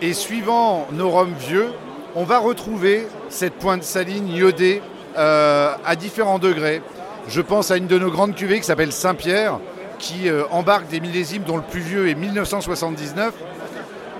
[0.00, 1.72] Et suivant nos rhums vieux,
[2.14, 4.80] on va retrouver cette pointe saline iodée
[5.16, 6.82] euh, à différents degrés.
[7.28, 9.58] Je pense à une de nos grandes cuvées qui s'appelle Saint-Pierre,
[9.98, 13.32] qui euh, embarque des millésimes dont le plus vieux est 1979,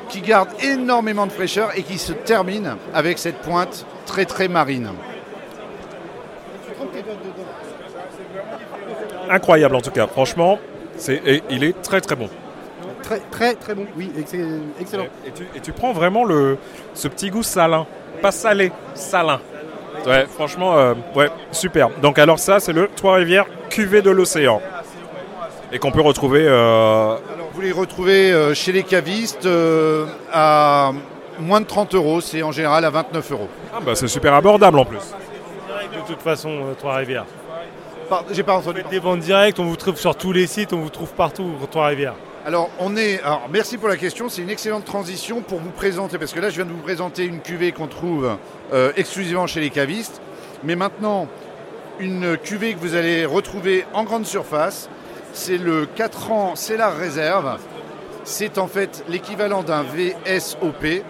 [0.08, 4.90] qui garde énormément de fraîcheur et qui se termine avec cette pointe très très marine.
[9.30, 10.58] Incroyable en tout cas, franchement,
[10.96, 12.28] c'est, et il est très très bon.
[13.02, 14.32] Très très très bon, oui, ex-
[14.80, 15.06] excellent.
[15.26, 16.58] Et tu, et tu prends vraiment le,
[16.94, 17.86] ce petit goût salin,
[18.22, 19.40] pas salé, salin.
[20.06, 21.88] Ouais, franchement, euh, ouais, super.
[22.02, 24.60] Donc alors ça, c'est le Trois-Rivières cuvée de l'océan.
[25.72, 26.44] Et qu'on peut retrouver...
[26.46, 27.16] euh,
[27.52, 30.92] Vous les retrouvez euh, chez les cavistes euh, à
[31.38, 33.48] moins de 30 euros, c'est en général à 29 euros.
[33.74, 34.98] Ah bah c'est super abordable en plus.
[34.98, 37.26] De toute façon, euh, Trois-Rivières.
[38.32, 38.82] J'ai pas entendu.
[38.90, 42.14] Des ventes directes, on vous trouve sur tous les sites, on vous trouve partout, Trois-Rivières.
[42.48, 43.20] Alors, on est.
[43.20, 44.30] Alors, merci pour la question.
[44.30, 47.26] C'est une excellente transition pour vous présenter, parce que là, je viens de vous présenter
[47.26, 48.38] une cuvée qu'on trouve
[48.72, 50.22] euh, exclusivement chez les cavistes.
[50.64, 51.28] Mais maintenant,
[51.98, 54.88] une cuvée que vous allez retrouver en grande surface,
[55.34, 57.58] c'est le 4 ans Cellar Réserve.
[58.24, 61.04] C'est en fait l'équivalent d'un VSOP.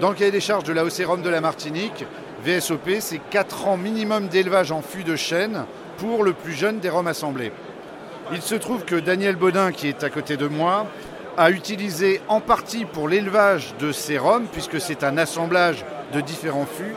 [0.00, 2.04] Dans le cahier des charges de la Rhum de la Martinique,
[2.44, 5.64] VSOP, c'est 4 ans minimum d'élevage en fût de chêne
[5.96, 7.50] pour le plus jeune des rhums assemblés.
[8.32, 10.86] Il se trouve que Daniel Baudin, qui est à côté de moi,
[11.36, 14.20] a utilisé en partie pour l'élevage de ces
[14.52, 16.94] puisque c'est un assemblage de différents fûts,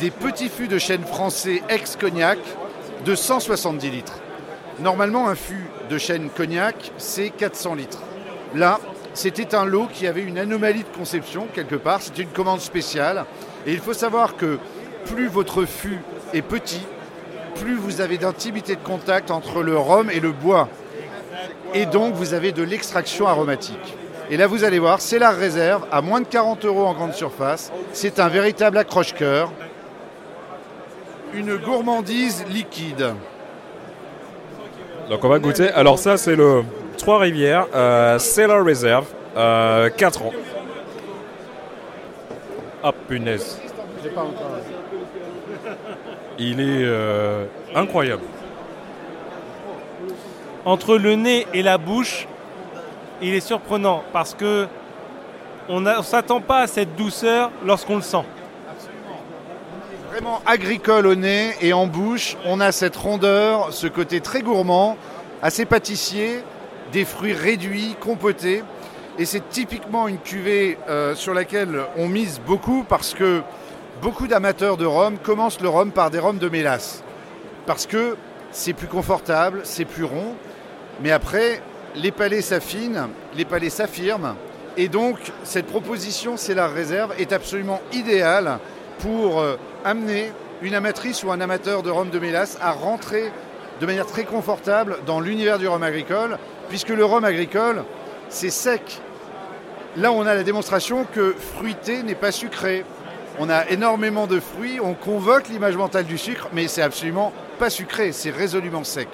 [0.00, 2.38] des petits fûts de chêne français ex-cognac
[3.04, 4.18] de 170 litres.
[4.80, 8.02] Normalement, un fût de chêne cognac, c'est 400 litres.
[8.54, 8.80] Là,
[9.14, 13.24] c'était un lot qui avait une anomalie de conception quelque part, c'était une commande spéciale.
[13.66, 14.58] Et il faut savoir que
[15.04, 16.00] plus votre fût
[16.32, 16.82] est petit,
[17.50, 20.68] plus vous avez d'intimité de contact entre le rhum et le bois.
[21.74, 23.96] Et donc vous avez de l'extraction aromatique.
[24.30, 27.14] Et là vous allez voir, c'est la réserve à moins de 40 euros en grande
[27.14, 27.72] surface.
[27.92, 29.52] C'est un véritable accroche-coeur.
[31.34, 33.14] Une gourmandise liquide.
[35.08, 35.70] Donc on va goûter.
[35.70, 36.62] Alors ça, c'est le
[36.96, 40.32] Trois-Rivières euh, Cellar Reserve, euh, 4 ans.
[42.82, 43.60] Ah punaise.
[46.42, 48.22] Il est euh, incroyable.
[50.64, 52.26] Entre le nez et la bouche,
[53.20, 54.66] il est surprenant parce que
[55.68, 58.24] on ne s'attend pas à cette douceur lorsqu'on le sent.
[60.10, 64.96] Vraiment agricole au nez et en bouche, on a cette rondeur, ce côté très gourmand,
[65.42, 66.42] assez pâtissier,
[66.90, 68.64] des fruits réduits, compotés.
[69.18, 73.42] Et c'est typiquement une cuvée euh, sur laquelle on mise beaucoup parce que
[74.00, 77.02] beaucoup d'amateurs de rhum commencent le rhum par des rhums de mélasse.
[77.66, 78.16] Parce que
[78.50, 80.34] c'est plus confortable, c'est plus rond.
[81.02, 81.62] Mais après,
[81.94, 84.34] les palais s'affinent, les palais s'affirment.
[84.76, 88.58] Et donc, cette proposition, c'est la réserve, est absolument idéale
[89.00, 90.32] pour euh, amener
[90.62, 93.32] une amatrice ou un amateur de rhum de mélasse à rentrer
[93.80, 97.84] de manière très confortable dans l'univers du rhum agricole, puisque le rhum agricole,
[98.28, 99.00] c'est sec.
[99.96, 102.84] Là, on a la démonstration que fruité n'est pas sucré.
[103.38, 107.70] On a énormément de fruits, on convoque l'image mentale du sucre, mais c'est absolument pas
[107.70, 109.08] sucré, c'est résolument sec.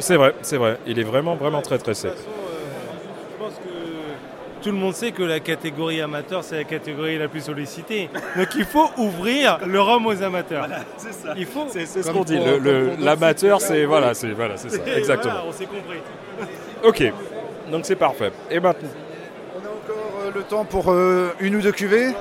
[0.00, 0.78] C'est vrai, c'est vrai.
[0.86, 2.12] Il est vraiment, vraiment très, très sec.
[2.14, 7.28] Je pense que tout le monde sait que la catégorie amateur, c'est la catégorie la
[7.28, 8.10] plus sollicitée.
[8.36, 10.68] Donc il faut ouvrir le rhum aux amateurs.
[10.98, 11.34] c'est ça.
[11.36, 11.66] Il faut.
[11.70, 12.38] C'est ce qu'on dit.
[13.00, 15.34] L'amateur, c'est voilà, c'est voilà, c'est ça, exactement.
[15.34, 15.98] Voilà, on s'est compris.
[16.82, 17.12] Ok,
[17.70, 18.32] donc c'est parfait.
[18.50, 19.09] Et maintenant euh,
[20.34, 22.14] le temps pour euh, une ou deux cuvées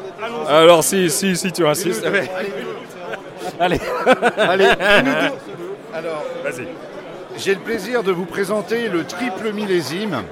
[0.48, 2.06] Alors si, si, si tu insistes.
[3.60, 3.80] Allez.
[4.38, 4.66] Allez,
[5.04, 5.32] deux.
[5.94, 6.68] Alors, vas-y.
[7.38, 10.24] J'ai le plaisir de vous présenter le triple millésime.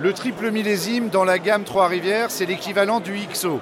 [0.00, 3.60] Le triple millésime dans la gamme Trois-Rivières, c'est l'équivalent du XO.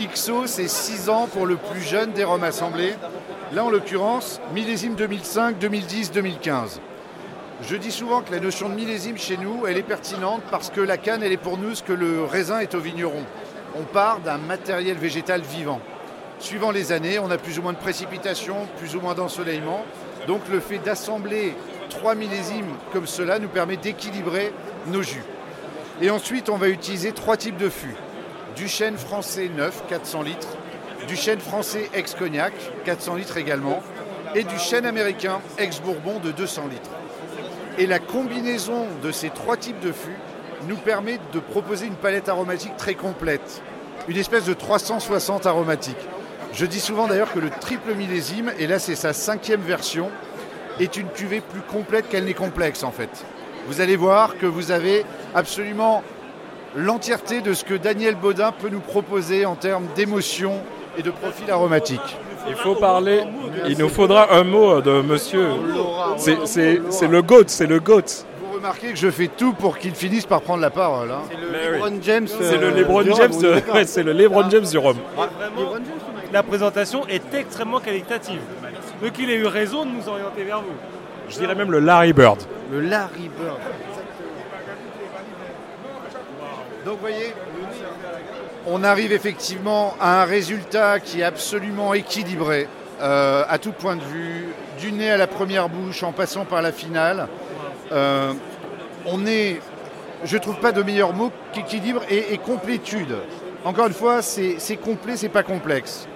[0.00, 2.94] XO, c'est 6 ans pour le plus jeune des rhums assemblés.
[3.52, 6.80] Là, en l'occurrence, millésime 2005, 2010, 2015.
[7.66, 10.82] Je dis souvent que la notion de millésime chez nous, elle est pertinente parce que
[10.82, 13.24] la canne, elle est pour nous ce que le raisin est au vigneron.
[13.74, 15.80] on part d'un matériel végétal vivant.
[16.38, 19.86] Suivant les années, on a plus ou moins de précipitations, plus ou moins d'ensoleillement.
[20.26, 21.54] Donc le fait d'assembler
[21.88, 24.52] trois millésimes comme cela nous permet d'équilibrer
[24.88, 25.24] nos jus.
[26.02, 27.96] Et ensuite, on va utiliser trois types de fûts.
[28.56, 30.48] Du chêne français neuf, 400 litres,
[31.08, 32.52] du chêne français ex-cognac,
[32.84, 33.82] 400 litres également,
[34.34, 36.90] et du chêne américain ex-bourbon de 200 litres.
[37.76, 40.18] Et la combinaison de ces trois types de fûts
[40.68, 43.62] nous permet de proposer une palette aromatique très complète,
[44.08, 45.96] une espèce de 360 aromatiques.
[46.52, 50.10] Je dis souvent d'ailleurs que le triple millésime, et là c'est sa cinquième version,
[50.78, 53.24] est une cuvée plus complète qu'elle n'est complexe en fait.
[53.66, 56.04] Vous allez voir que vous avez absolument
[56.76, 60.60] l'entièreté de ce que Daniel Baudin peut nous proposer en termes d'émotion
[60.96, 62.18] et de profil aromatique.
[62.48, 63.22] Il faut parler,
[63.68, 65.48] il nous faudra un mot de monsieur.
[66.16, 68.02] C'est- C'est c'est le GOAT, c'est le GOAT.
[68.42, 71.10] Vous remarquez que je fais tout pour qu'il finisse par prendre la parole.
[71.10, 71.22] hein.
[71.30, 72.26] C'est le LeBron James.
[72.28, 73.32] C'est le euh, LeBron du James,
[73.86, 74.96] c'est le LeBron James du Rhum.
[76.32, 78.40] La présentation est extrêmement qualitative.
[79.02, 80.72] Donc il a eu raison de nous orienter vers vous.
[81.28, 82.40] Je dirais même le Larry Bird.
[82.72, 83.58] Le Larry Bird.
[86.84, 87.32] Donc vous voyez,
[88.66, 92.68] on arrive effectivement à un résultat qui est absolument équilibré
[93.00, 94.46] euh, à tout point de vue,
[94.80, 97.28] du nez à la première bouche en passant par la finale.
[97.92, 98.32] Euh,
[99.06, 99.60] on est,
[100.24, 103.14] je trouve pas de meilleur mot qu'équilibre et, complétude.
[103.64, 106.06] Encore une fois, c'est c'est complet, c'est pas complexe.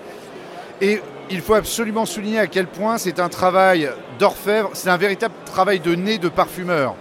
[0.81, 5.35] Et il faut absolument souligner à quel point c'est un travail d'orfèvre, c'est un véritable
[5.45, 6.95] travail de nez de parfumeur,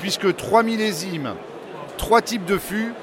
[0.00, 1.34] puisque trois millésimes,
[1.96, 2.94] trois types de fûts,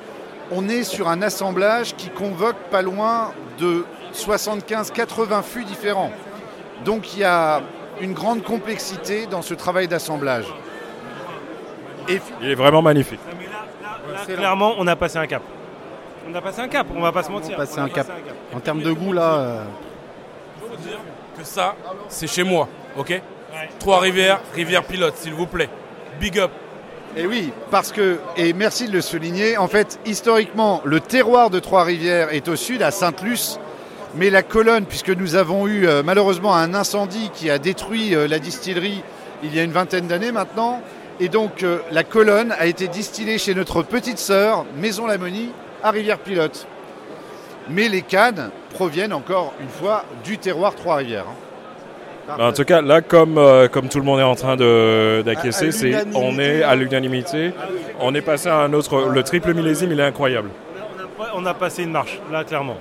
[0.52, 6.12] on est sur un assemblage qui convoque pas loin de 75-80 fûts différents.
[6.86, 7.62] Donc il y a
[8.02, 10.46] une grande complexité dans ce travail d'assemblage.
[12.08, 13.20] Et Il est vraiment magnifique.
[14.14, 15.42] Là, clairement, on a passé un cap.
[16.30, 17.52] On a passé un cap, on va pas se mentir.
[17.52, 18.08] On a passé On a un cap.
[18.08, 18.20] passé
[18.56, 19.34] En termes de goût, là.
[19.34, 19.64] euh,
[20.62, 21.00] faut dire
[21.38, 21.76] que ça,
[22.08, 23.22] c'est chez moi, ok?
[23.80, 25.70] Trois-Rivières, Rivière Pilote, s'il vous plaît.
[26.20, 26.52] Big up.
[27.18, 31.60] Et oui, parce que, et merci de le souligner, en fait, historiquement, le terroir de
[31.60, 33.60] Trois-Rivières est au sud, à Sainte-Luce,
[34.16, 38.28] mais la colonne, puisque nous avons eu euh, malheureusement un incendie qui a détruit euh,
[38.28, 39.04] la distillerie
[39.44, 40.82] il y a une vingtaine d'années maintenant,
[41.20, 45.52] et donc euh, la colonne a été distillée chez notre petite sœur, Maison Lamonie,
[45.84, 46.68] à Rivière-Pilote.
[47.70, 51.26] Mais les cannes proviennent encore une fois du terroir Trois-Rivières.
[51.28, 51.47] hein.
[52.28, 55.72] Bah, En tout cas, là, comme, euh, comme tout le monde est en train d'acquiescer,
[55.72, 57.52] c'est on est à l'unanimité.
[58.00, 59.10] On est passé à un autre.
[59.10, 60.50] Le triple millésime, il est incroyable.
[61.34, 62.78] On a passé une marche, là, clairement.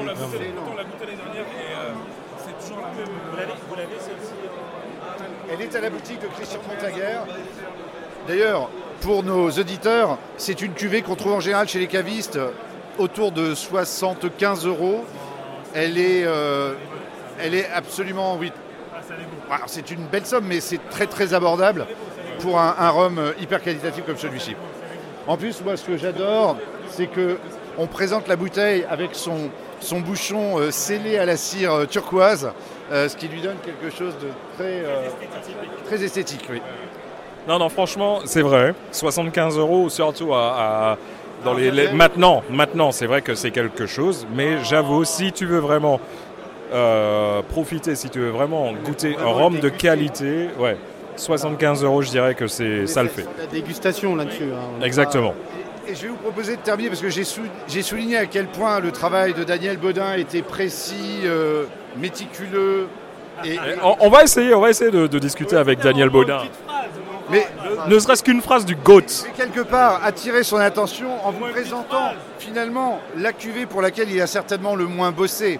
[0.00, 1.92] On l'a goûté on l'a goûté l'année dernière et euh,
[2.38, 3.48] c'est toujours la même.
[3.68, 4.32] Vous l'avez celle-ci
[5.52, 7.18] Elle est à la boutique de Christian Montaguer.
[8.28, 8.70] D'ailleurs,
[9.00, 12.38] pour nos auditeurs, c'est une cuvée qu'on trouve en général chez les cavistes
[12.98, 15.04] autour de 75 euros.
[15.74, 16.74] Elle est, euh,
[17.40, 18.52] elle est absolument, oui.
[19.50, 21.86] Alors, C'est une belle somme, mais c'est très très abordable
[22.40, 24.54] pour un, un rhum euh, hyper qualitatif comme celui-ci.
[25.26, 26.56] En plus, moi, ce que j'adore,
[26.90, 27.36] c'est que
[27.78, 32.50] on présente la bouteille avec son, son bouchon euh, scellé à la cire euh, turquoise,
[32.92, 35.08] euh, ce qui lui donne quelque chose de très, euh,
[35.86, 36.46] très esthétique.
[36.50, 36.60] Oui.
[37.46, 38.74] Non, non, franchement, c'est vrai.
[38.92, 40.96] 75 euros, surtout à, à-
[41.44, 42.42] dans les, les- maintenant.
[42.50, 46.00] Maintenant, c'est vrai que c'est quelque chose, mais j'avoue, si tu veux vraiment
[46.72, 50.76] euh, profiter, si tu veux vraiment goûter un rhum de qualité, ouais,
[51.16, 53.26] 75 euros, je dirais que c'est ça le fait.
[53.38, 54.44] La dégustation là-dessus.
[54.54, 54.80] hein.
[54.82, 55.34] Est Exactement.
[55.88, 58.46] Et je vais vous proposer de terminer parce que j'ai sou- j'ai souligné à quel
[58.46, 61.64] point le travail de Daniel Baudin était précis, euh,
[61.96, 62.88] méticuleux.
[63.44, 66.42] Et, On, on va essayer, on va essayer de, de discuter avec Daniel Baudin.
[67.30, 67.46] mais
[67.88, 69.02] Ne serait-ce qu'une phrase du GOAT.
[69.24, 74.20] mais quelque part attirer son attention en vous présentant finalement la cuvée pour laquelle il
[74.20, 75.58] a certainement le moins bossé.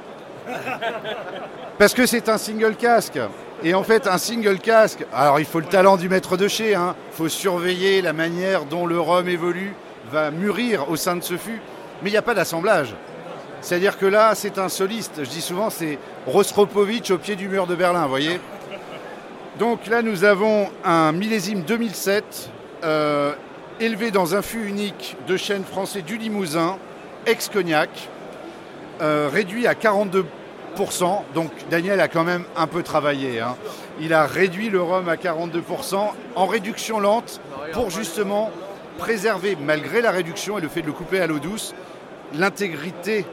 [1.79, 3.19] Parce que c'est un single casque.
[3.63, 6.73] Et en fait, un single casque, alors il faut le talent du maître de chez,
[6.73, 9.75] il faut surveiller la manière dont le rhum évolue,
[10.13, 11.61] va mûrir au sein de ce fût,
[12.03, 12.95] mais il n'y a pas d'assemblage.
[13.61, 15.25] C'est-à-dire que là, c'est un soliste.
[15.25, 18.41] Je dis souvent, c'est Rostropovitch au pied du mur de Berlin, vous voyez
[19.59, 22.51] Donc là, nous avons un millésime 2007,
[22.85, 23.33] euh,
[23.81, 26.79] élevé dans un fût unique de chêne français du Limousin,
[27.27, 27.91] ex-cognac,
[29.01, 30.25] euh, réduit à 42%.
[31.35, 33.41] Donc Daniel a quand même un peu travaillé.
[33.41, 33.57] hein.
[34.01, 35.97] Il a réduit le rhum à 42%
[36.37, 37.41] en réduction lente
[37.73, 38.51] pour justement
[38.97, 41.75] préserver, malgré la réduction et le fait de le couper à l'eau douce,
[42.35, 43.27] l'intégrité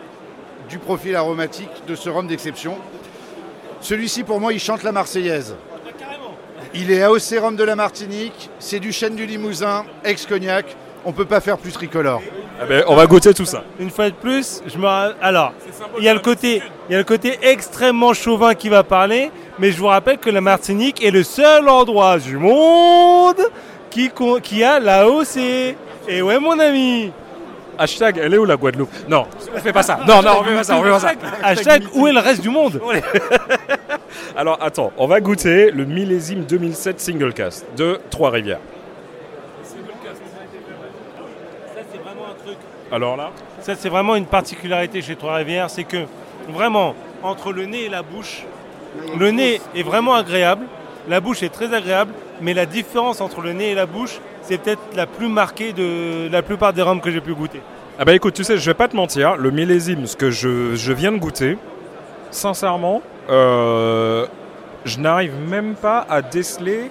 [0.69, 2.77] du profil aromatique de ce rhum d'exception.
[3.81, 5.55] Celui-ci, pour moi, il chante la Marseillaise.
[6.73, 10.75] Il est AOC Rhum de la Martinique, c'est du chêne du Limousin, ex-cognac.
[11.05, 12.21] On ne peut pas faire plus tricolore.
[12.63, 13.63] Eh ben, on va goûter tout ça.
[13.79, 14.87] Une fois de plus, je me
[15.21, 15.53] alors
[15.97, 19.29] il y a le côté il y a le côté extrêmement chauvin qui va parler,
[19.59, 23.41] mais je vous rappelle que la Martinique est le seul endroit du monde
[23.89, 25.75] qui con- qui a l'AOC.
[26.07, 27.11] Et ouais mon ami.
[27.77, 28.89] Hashtag, elle est où la Guadeloupe?
[29.09, 29.99] Non, on fait pas ça.
[30.07, 31.11] Non, non, on fait pas ça, on fait pas ça.
[31.43, 32.79] Hashtag où est le reste du monde?
[34.37, 38.59] Alors attends, on va goûter le millésime 2007 single cast de Trois-Rivières.
[42.95, 46.05] Alors là Ça, c'est vraiment une particularité chez Trois-Rivières, c'est que
[46.47, 48.45] vraiment, entre le nez et la bouche,
[49.19, 50.65] le nez est vraiment agréable,
[51.09, 54.57] la bouche est très agréable, mais la différence entre le nez et la bouche, c'est
[54.57, 57.59] peut-être la plus marquée de la plupart des rhums que j'ai pu goûter.
[57.99, 60.75] Ah bah écoute, tu sais, je vais pas te mentir, le millésime, ce que je,
[60.75, 61.57] je viens de goûter,
[62.31, 64.25] sincèrement, euh,
[64.85, 66.89] je n'arrive même pas à déceler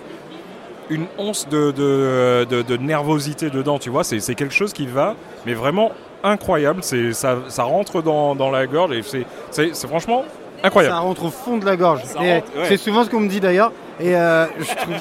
[0.90, 4.86] une once de, de, de- de nervosité dedans, tu vois, c'est c'est quelque chose qui
[4.86, 5.14] va,
[5.46, 9.02] mais vraiment incroyable, c'est ça, ça rentre dans, dans la gorge et
[9.50, 10.24] c'est- franchement
[10.62, 10.94] incroyable.
[10.94, 12.00] Ça rentre au fond de la gorge.
[12.18, 12.42] Ouais.
[12.64, 13.72] C'est souvent ce qu'on me dit d'ailleurs.
[14.00, 14.94] Et euh, je trouve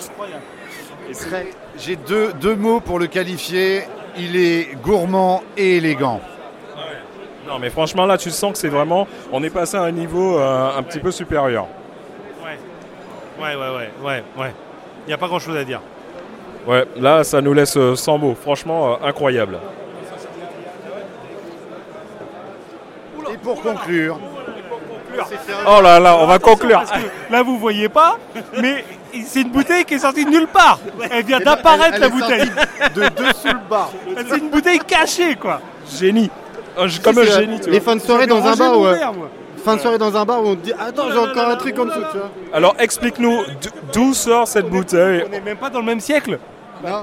[1.30, 3.84] Très- J'ai deux, deux mots pour le qualifier.
[4.18, 6.22] Il est gourmand et élégant.
[7.48, 10.38] Non mais franchement là tu sens que c'est vraiment, on est passé à un niveau
[10.40, 11.68] euh, un petit peu supérieur.
[12.44, 12.58] Ouais,
[13.44, 14.54] ouais, ouais, ouais, ouais, ouais.
[15.06, 15.82] Il n'y a pas grand-chose à dire.
[16.68, 19.60] Ouais, là ça nous laisse euh, sans mots, franchement euh, incroyable.
[23.32, 24.18] Et pour conclure,
[25.68, 26.80] Oh là là, on va conclure.
[26.80, 28.18] Parce que là, vous voyez pas,
[28.60, 28.84] mais
[29.26, 30.80] c'est une bouteille qui est sortie de nulle part.
[31.12, 32.50] Elle vient d'apparaître, la bouteille.
[32.96, 33.92] de dessous le bar.
[34.28, 35.62] C'est une bouteille cachée, quoi.
[36.00, 36.32] Génie.
[36.86, 37.92] Je- Comme un euh, génie, tu Les vois.
[37.92, 39.28] fins de soirée dans un bar mon
[39.64, 41.78] fin de soirée dans un bar où on te dit attends j'ai encore un truc
[41.80, 42.30] en dessous tu vois.
[42.54, 43.44] Alors explique-nous
[43.94, 45.24] d'où sort cette bouteille.
[45.26, 46.40] On n'est même pas dans le même siècle.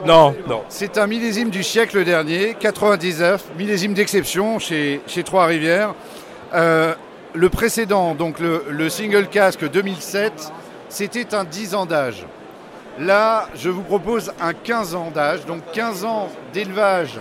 [0.04, 0.62] Non, non.
[0.68, 5.94] c'est un millésime du siècle dernier, 99, millésime d'exception chez, chez Trois-Rivières.
[6.52, 6.94] Euh,
[7.32, 10.52] le précédent, donc le, le single casque 2007,
[10.90, 12.26] c'était un 10 ans d'âge.
[12.98, 17.18] Là, je vous propose un 15 ans d'âge, donc 15 ans d'élevage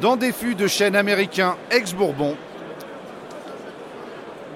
[0.00, 2.36] dans des fûts de chêne américain ex-Bourbon.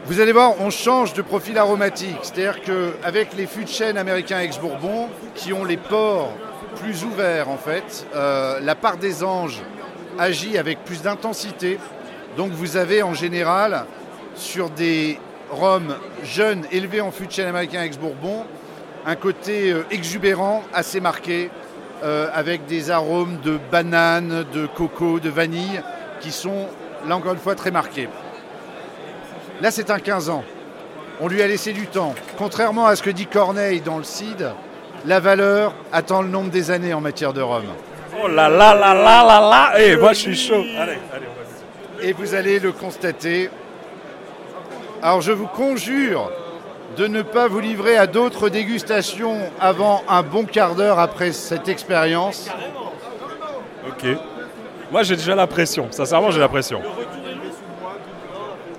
[0.09, 2.17] Vous allez voir, on change de profil aromatique.
[2.23, 6.33] C'est-à-dire qu'avec les fûts de chêne américains ex-Bourbon, qui ont les pores
[6.77, 9.61] plus ouverts en fait, euh, la part des anges
[10.19, 11.79] agit avec plus d'intensité.
[12.39, 13.85] Donc vous avez en général,
[14.35, 15.95] sur des rhums
[16.25, 18.47] jeunes élevés en fût de chêne américain ex-Bourbon,
[19.05, 21.51] un côté euh, exubérant assez marqué,
[22.03, 25.83] euh, avec des arômes de banane, de coco, de vanille,
[26.21, 26.67] qui sont
[27.07, 28.09] là encore une fois très marqués.
[29.61, 30.45] Là, c'est un 15 ans.
[31.21, 32.15] On lui a laissé du temps.
[32.37, 34.53] Contrairement à ce que dit Corneille dans le CID,
[35.05, 37.65] la valeur attend le nombre des années en matière de rhum.
[38.23, 40.63] Oh là là là là là là Eh, moi je suis chaud.
[40.79, 43.51] Allez, allez, on va Et vous allez le constater.
[45.03, 46.31] Alors je vous conjure
[46.97, 51.69] de ne pas vous livrer à d'autres dégustations avant un bon quart d'heure après cette
[51.69, 52.49] expérience.
[53.89, 54.07] Ok.
[54.91, 56.81] Moi j'ai déjà la pression, sincèrement j'ai la pression.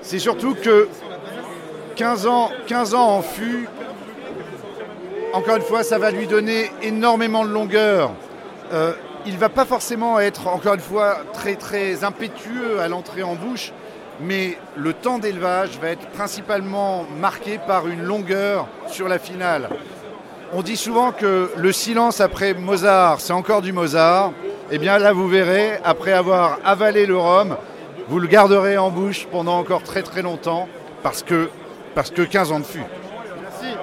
[0.10, 0.90] C'est surtout que
[1.96, 3.70] 15 ans, 15 ans en fût,
[5.34, 8.14] encore une fois, ça va lui donner énormément de longueur.
[8.74, 8.94] Euh,
[9.28, 13.72] il va pas forcément être, encore une fois, très très impétueux à l'entrée en bouche,
[14.20, 19.70] mais le temps d'élevage va être principalement marqué par une longueur sur la finale.
[20.54, 24.32] On dit souvent que le silence après Mozart, c'est encore du Mozart.
[24.72, 27.56] Eh bien là, vous verrez, après avoir avalé le rhum,
[28.10, 30.68] vous le garderez en bouche pendant encore très très longtemps,
[31.04, 31.50] parce que,
[31.94, 32.84] parce que 15 ans de fût.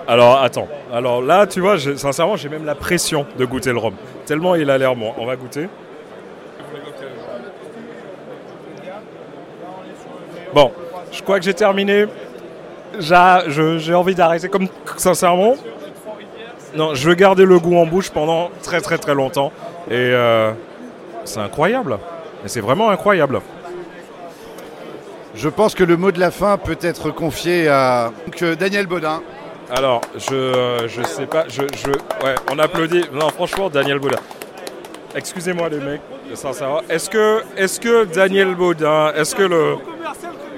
[0.09, 3.95] Alors attends, alors là tu vois, sincèrement j'ai même la pression de goûter le rhum.
[4.24, 5.12] Tellement il a l'air bon.
[5.16, 5.68] On va goûter.
[10.53, 10.72] Bon,
[11.12, 12.07] je crois que j'ai terminé.
[12.99, 15.55] J'ai envie d'arrêter comme sincèrement.
[16.74, 19.53] Non, je veux garder le goût en bouche pendant très très très longtemps.
[19.89, 20.53] Et euh,
[21.24, 21.99] c'est incroyable.
[22.43, 23.41] Mais c'est vraiment incroyable.
[25.37, 28.11] Je pense que le mot de la fin peut être confié à
[28.41, 29.20] euh, Daniel Baudin.
[29.70, 31.91] Alors, je, euh, je sais pas, je, je,
[32.24, 33.05] ouais, on applaudit.
[33.12, 34.18] Non, franchement, Daniel Baudin.
[35.14, 36.01] Excusez-moi les mecs,
[36.34, 36.80] sincèrement.
[36.89, 39.76] Est-ce que, est-ce que Daniel Baudin, est-ce que le,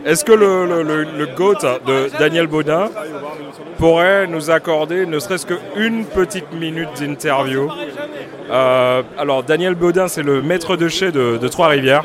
[0.05, 2.89] est-ce que le, le, le, GOAT de Daniel Baudin
[3.79, 7.69] pourrait nous accorder ne serait-ce qu'une petite minute d'interview?
[8.51, 12.05] Euh, Alors, Daniel Baudin, c'est le maître de chez de Trois-Rivières.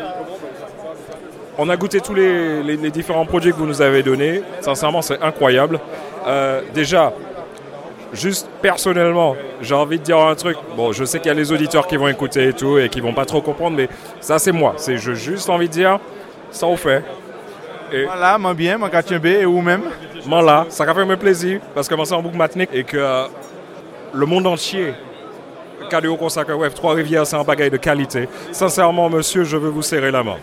[1.58, 4.41] On a goûté tous les, les- les différents produits que vous nous avez donnés.
[4.62, 5.80] Sincèrement, c'est incroyable.
[6.26, 7.14] Euh, déjà,
[8.12, 10.58] juste personnellement, j'ai envie de dire un truc.
[10.76, 13.01] Bon, je sais qu'il y a les auditeurs qui vont écouter et tout et qui
[13.01, 13.88] vont pas trop comprendre, mais
[14.20, 14.74] ça c'est moi.
[14.78, 15.99] C'est j'ai juste envie de dire,
[16.51, 17.04] ça on fait.
[17.91, 18.89] Et Voilà, moi bien, moi
[19.41, 19.82] et vous-même.
[20.26, 22.97] moi là, ça faire me plaisir parce que moi c'est en boucle matinique et que
[22.97, 23.26] euh,
[24.14, 24.93] le monde entier,
[25.89, 28.28] Cadéo Consacre Web, Trois-Rivières, c'est un bagage de qualité.
[28.51, 30.38] Sincèrement, monsieur, je veux vous serrer la main.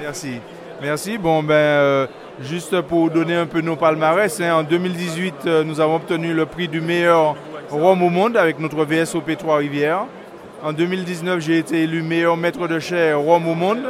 [0.00, 0.40] Merci.
[0.82, 1.16] Merci.
[1.16, 2.06] Bon, ben, euh,
[2.40, 6.44] juste pour donner un peu nos palmarès, hein, en 2018, euh, nous avons obtenu le
[6.44, 7.34] prix du meilleur
[7.70, 10.04] rhum au monde avec notre VSOP Trois-Rivières.
[10.62, 13.84] En 2019, j'ai été élu meilleur maître de chai rhum au monde.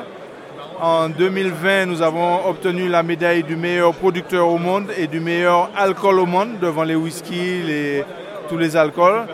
[0.81, 5.71] En 2020, nous avons obtenu la médaille du meilleur producteur au monde et du meilleur
[5.77, 8.05] alcool au monde devant les whisky, les,
[8.49, 9.27] tous les alcools.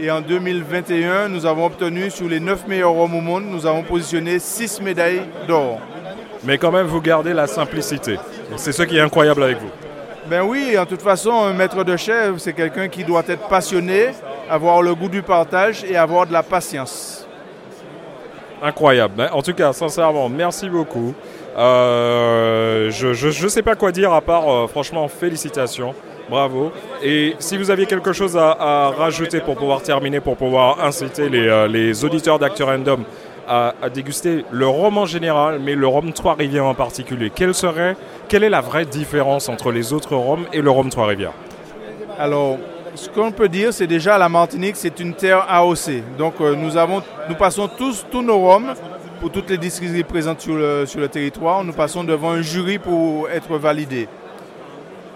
[0.00, 3.82] Et en 2021, nous avons obtenu sur les 9 meilleurs rhums au monde, nous avons
[3.84, 5.80] positionné 6 médailles d'or.
[6.44, 8.18] Mais quand même, vous gardez la simplicité.
[8.56, 9.70] C'est ce qui est incroyable avec vous.
[10.28, 14.08] Ben oui, en toute façon, un maître de chef, c'est quelqu'un qui doit être passionné,
[14.50, 17.26] avoir le goût du partage et avoir de la patience.
[18.62, 19.14] Incroyable.
[19.18, 21.14] Mais En tout cas, sincèrement, merci beaucoup.
[21.56, 25.94] Euh, je ne sais pas quoi dire à part, euh, franchement, félicitations.
[26.28, 26.72] Bravo.
[27.04, 31.28] Et si vous aviez quelque chose à, à rajouter pour pouvoir terminer, pour pouvoir inciter
[31.28, 33.04] les, euh, les auditeurs d'Acteur Random
[33.48, 37.96] à, déguster le rhum en général, mais le rhum Trois-Rivières en particulier, quelle, serait,
[38.28, 41.32] quelle est la vraie différence entre les autres rhums et le rhum Trois-Rivières?
[42.18, 42.58] Alors,
[42.94, 46.16] ce qu'on peut dire, c'est déjà la Martinique, c'est une terre AOC.
[46.18, 48.74] Donc, euh, nous, avons, nous passons tous, tous nos rhums,
[49.20, 52.78] pour toutes les distilleries présentes sur le, sur le territoire, nous passons devant un jury
[52.78, 54.08] pour être validés.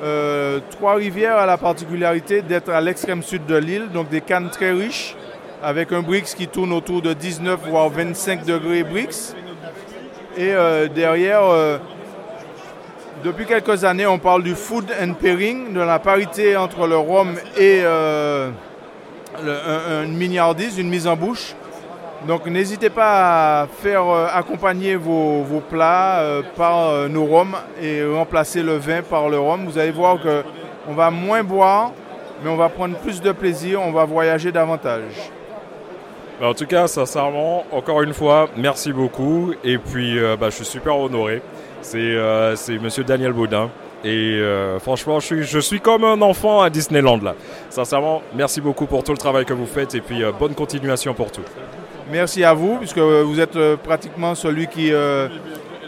[0.03, 4.73] Euh, Trois-Rivières a la particularité d'être à l'extrême sud de l'île, donc des cannes très
[4.73, 5.15] riches,
[5.63, 9.35] avec un Brix qui tourne autour de 19 voire 25 degrés Brix.
[10.37, 11.79] Et euh, derrière, euh,
[13.25, 17.35] depuis quelques années, on parle du food and pairing, de la parité entre le rhum
[17.59, 18.51] et euh,
[19.39, 21.55] un- un- une mignardise, une mise en bouche.
[22.27, 24.05] Donc n'hésitez pas à faire
[24.35, 26.23] accompagner vos, vos plats
[26.55, 29.65] par nos rhums et remplacer le vin par le rhum.
[29.65, 30.43] Vous allez voir que
[30.89, 31.93] on va moins boire,
[32.45, 35.31] mais on va prendre plus de plaisir, on va voyager davantage.
[36.41, 39.53] Bah, En tout cas, sincèrement, encore une fois, merci beaucoup.
[39.63, 41.43] Et puis, euh, bah, je suis super honoré.
[41.83, 43.71] C'est euh, Monsieur Daniel Baudin.
[44.03, 47.35] Et euh, franchement, je suis, je suis comme un enfant à Disneyland là.
[47.69, 51.13] Sincèrement, merci beaucoup pour tout le travail que vous faites et puis euh, bonne continuation
[51.13, 51.43] pour tout.
[52.11, 54.91] Merci à vous, puisque vous êtes pratiquement celui qui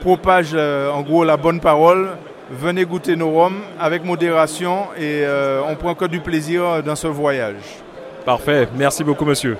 [0.02, 2.10] propage en gros la bonne parole.
[2.48, 5.24] Venez goûter nos rhums avec modération et
[5.68, 7.56] on prend que du plaisir dans ce voyage.
[8.24, 9.56] Parfait, merci beaucoup monsieur.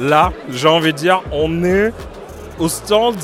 [0.00, 1.92] Là, j'ai envie de dire, on est
[2.58, 3.16] au stand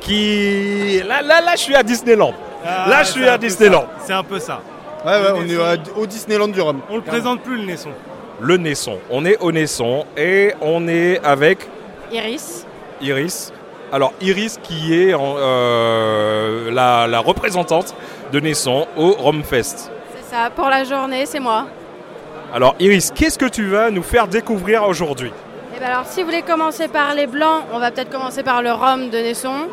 [0.00, 1.00] qui...
[1.06, 2.34] Là, là, là, je suis à Disneyland.
[2.64, 3.86] là, je suis à Disneyland.
[4.04, 4.60] C'est un peu ça.
[5.04, 6.80] Ouais, ouais, on est à- au Disneyland du Rhum.
[6.90, 7.90] On le présente plus le Naisson.
[8.40, 8.98] Le Naisson.
[9.10, 11.58] On est au Naisson et on est avec
[12.12, 12.66] Iris.
[13.00, 13.52] Iris.
[13.92, 17.94] Alors Iris qui est en, euh, la, la représentante
[18.32, 19.90] de Naisson au Romfest.
[20.14, 21.66] C'est ça, pour la journée, c'est moi.
[22.54, 25.32] Alors Iris, qu'est-ce que tu vas nous faire découvrir aujourd'hui?
[25.80, 28.72] Ben alors, si vous voulez commencer par les blancs, on va peut-être commencer par le
[28.72, 29.68] rhum de Naisson.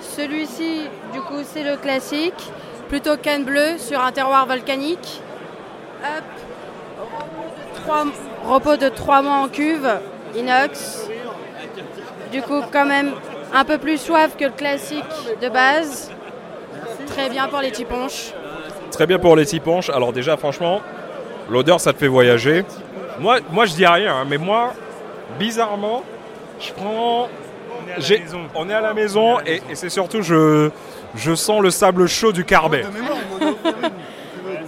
[0.00, 2.50] Celui-ci, du coup, c'est le classique.
[2.88, 5.20] Plutôt canne bleue sur un terroir volcanique.
[6.02, 6.24] Hop.
[7.84, 8.04] Trois-
[8.46, 9.88] repos de 3 mois en cuve,
[10.36, 11.08] inox.
[12.32, 13.12] Du coup, quand même
[13.54, 15.04] un peu plus soif que le classique
[15.40, 16.10] de base.
[17.06, 18.32] Très bien pour les tiponches.
[18.92, 19.90] Très bien pour les tiponches.
[19.90, 20.80] Alors déjà franchement,
[21.48, 22.64] l'odeur ça te fait voyager.
[23.20, 24.72] Moi, moi je dis rien, hein, mais moi,
[25.38, 26.02] bizarrement,
[26.58, 27.28] je prends...
[27.98, 30.70] j'ai- On est à la maison et, et c'est surtout je,
[31.14, 32.84] je sens le sable chaud du Carbet.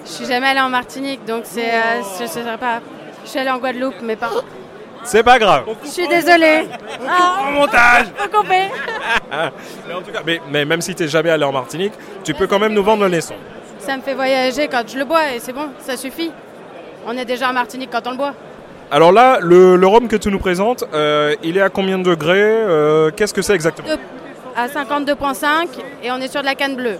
[0.04, 2.80] Je suis jamais allée en Martinique, donc c'est, euh, je sais pas.
[3.24, 4.30] Je suis allée en Guadeloupe, mais pas.
[5.04, 5.64] C'est pas grave.
[5.84, 6.68] Je suis désolée.
[7.08, 8.06] Ah, montage.
[8.16, 8.68] Faut couper.
[9.88, 11.92] mais, en tout cas, mais, mais même si tu n'es jamais allé en Martinique,
[12.22, 13.34] tu peux quand même nous vendre le Naisson.
[13.78, 16.30] Ça me fait voyager quand je le bois et c'est bon, ça suffit.
[17.06, 18.34] On est déjà en Martinique quand on le boit.
[18.90, 22.04] Alors là, le, le rhum que tu nous présentes, euh, il est à combien de
[22.04, 23.88] degrés Euh, Qu'est-ce que c'est exactement?
[23.88, 23.98] De-
[24.54, 25.66] à 52,5
[26.04, 26.98] et on est sur de la canne bleue.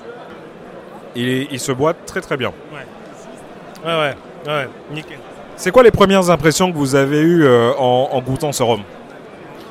[1.14, 2.52] il, est- il se boit très très bien.
[3.84, 4.14] Ouais, ouais,
[4.46, 5.18] ouais, nickel.
[5.56, 8.80] C'est quoi les premières impressions que vous avez eues euh, en, en goûtant ce rhum?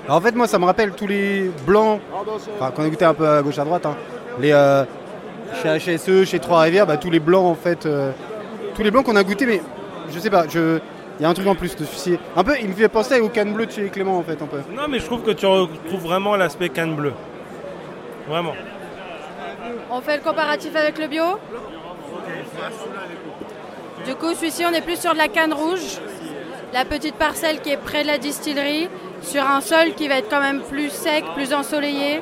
[0.05, 1.99] Alors, en fait, moi, ça me rappelle tous les blancs,
[2.59, 3.95] enfin, qu'on a goûté un peu à gauche à droite, hein.
[4.39, 4.83] les, euh,
[5.63, 8.11] chez HSE, chez Trois-Rivières, bah, tous les blancs en fait, euh,
[8.75, 9.61] tous les blancs qu'on a goûté, mais
[10.11, 10.79] je sais pas, je,
[11.19, 13.19] il y a un truc en plus de celui Un peu, il me fait penser
[13.19, 14.57] aux cannes bleues de chez Clément en fait, un peu.
[14.71, 17.13] Non, mais je trouve que tu retrouves vraiment l'aspect canne bleue.
[18.27, 18.53] Vraiment.
[19.91, 21.23] On fait le comparatif avec le bio
[24.05, 25.99] Du coup, celui-ci, on est plus sur de la canne rouge,
[26.73, 28.89] la petite parcelle qui est près de la distillerie,
[29.21, 32.21] sur un sol qui va être quand même plus sec, plus ensoleillé.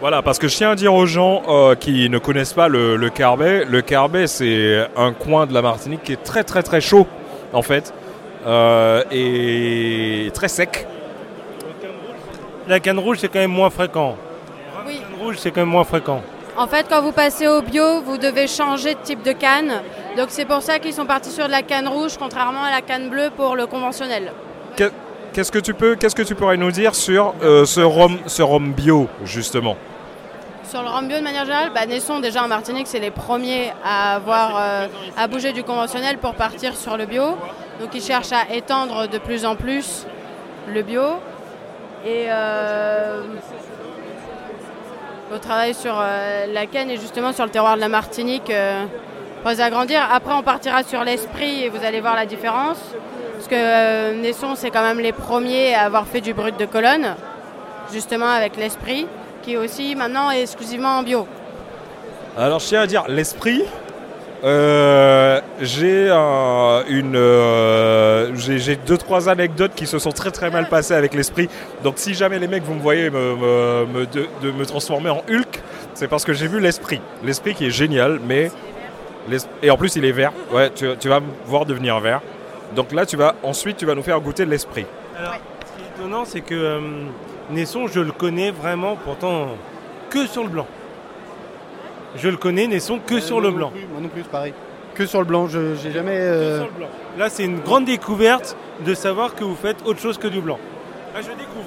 [0.00, 2.94] Voilà, parce que je tiens à dire aux gens euh, qui ne connaissent pas le,
[2.96, 6.80] le Carbet, le Carbet c'est un coin de la Martinique qui est très très très
[6.80, 7.06] chaud
[7.52, 7.92] en fait
[8.46, 10.86] euh, et très sec.
[12.68, 14.14] La canne rouge, c'est quand même moins fréquent.
[14.86, 15.00] Oui.
[15.00, 16.20] La canne rouge, c'est quand même moins fréquent.
[16.56, 19.72] En fait, quand vous passez au bio, vous devez changer de type de canne.
[20.16, 22.82] Donc c'est pour ça qu'ils sont partis sur de la canne rouge, contrairement à la
[22.82, 24.32] canne bleue pour le conventionnel.
[24.76, 24.92] Que-
[25.32, 28.42] Qu'est-ce que tu peux, qu'est-ce que tu pourrais nous dire sur euh, ce rhum, ce
[28.42, 29.76] rhum bio justement?
[30.68, 33.72] Sur le rhum bio de manière générale, bah, Nesson déjà en Martinique, c'est les premiers
[33.82, 37.38] à avoir euh, à bouger du conventionnel pour partir sur le bio.
[37.80, 40.04] Donc ils cherchent à étendre de plus en plus
[40.68, 41.02] le bio.
[42.04, 43.22] Et euh,
[45.32, 48.52] on travaille sur euh, la canne et justement sur le terroir de la Martinique
[49.42, 50.06] pour agrandir.
[50.12, 52.78] Après on partira sur l'esprit et vous allez voir la différence.
[53.32, 57.14] Parce que Nesson c'est quand même les premiers à avoir fait du brut de colonne,
[57.90, 59.06] justement avec l'esprit,
[59.42, 61.26] qui aussi maintenant est exclusivement en bio.
[62.36, 63.64] Alors je tiens à dire l'esprit.
[64.44, 70.48] euh, j'ai un- une, euh, j'ai j'ai deux trois anecdotes qui se sont très très
[70.48, 71.48] mal passées avec l'esprit.
[71.82, 75.10] Donc si jamais les mecs vous me voyez me, me- me- de, de me transformer
[75.10, 75.60] en Hulk,
[75.94, 77.00] c'est parce que j'ai vu l'esprit.
[77.24, 78.52] L'esprit qui est génial, mais
[79.28, 80.32] l'es- et en plus il est vert.
[80.52, 82.20] Ouais, tu, tu vas me voir devenir vert.
[82.76, 84.86] Donc là tu vas ensuite tu vas nous faire goûter l'esprit.
[85.18, 86.80] Alors, ce qui est étonnant, c'est que euh,
[87.50, 89.48] Nesson, je le connais vraiment, pourtant,
[90.10, 90.66] que sur le blanc.
[92.16, 93.72] Je le connais, Nesson, que sur le blanc.
[93.92, 94.52] Moi non plus, c'est pareil.
[94.94, 96.16] Que sur le blanc, je j'ai jamais.
[96.16, 96.64] euh,
[97.18, 100.58] Là, c'est une grande découverte de savoir que vous faites autre chose que du blanc.
[101.14, 101.66] Ah, je découvre.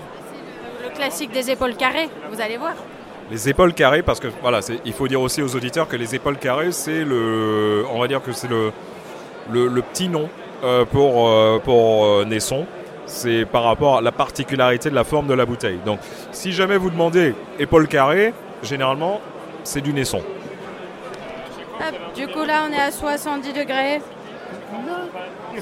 [0.83, 2.73] Le classique des épaules carrées, vous allez voir.
[3.29, 6.13] Les épaules carrées, parce que voilà, c'est- il faut dire aussi aux auditeurs que les
[6.15, 8.71] épaules carrées, c'est le, on va dire que c'est le,
[9.49, 10.27] le, le petit nom
[10.63, 12.65] euh, pour, euh, pour euh, Nesson.
[13.13, 15.79] C'est par rapport à la particularité de la forme de la bouteille.
[15.85, 15.99] Donc,
[16.31, 18.33] si jamais vous demandez épaules carrées,
[18.63, 19.19] généralement,
[19.65, 19.91] c'est du.
[19.91, 20.23] Hop,
[22.15, 24.01] du coup là on est à 70 degrés.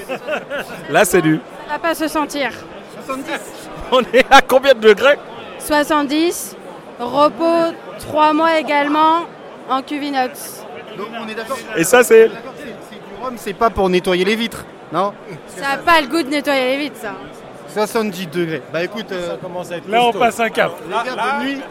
[0.92, 1.40] Là, c'est du.
[1.68, 2.52] Ça va pas se sentir.
[3.06, 3.32] 70
[3.92, 5.18] On est à combien de degrés?
[5.58, 6.56] 70.
[7.00, 9.26] Repos 3 mois également
[9.68, 10.64] en cuve inox.
[10.98, 11.58] Donc on est d'accord.
[11.76, 12.28] Et ça, c'est.
[12.28, 12.36] Du
[13.20, 15.14] rhum, c'est pas pour nettoyer les vitres, non?
[15.48, 17.16] Ça n'a pas le goût de nettoyer les vitres ça.
[17.74, 18.62] 70 degrés.
[18.74, 19.36] Bah écoute, euh,
[19.88, 20.72] Là, on passe un cap.
[20.88, 21.62] les gars, bonne nuit.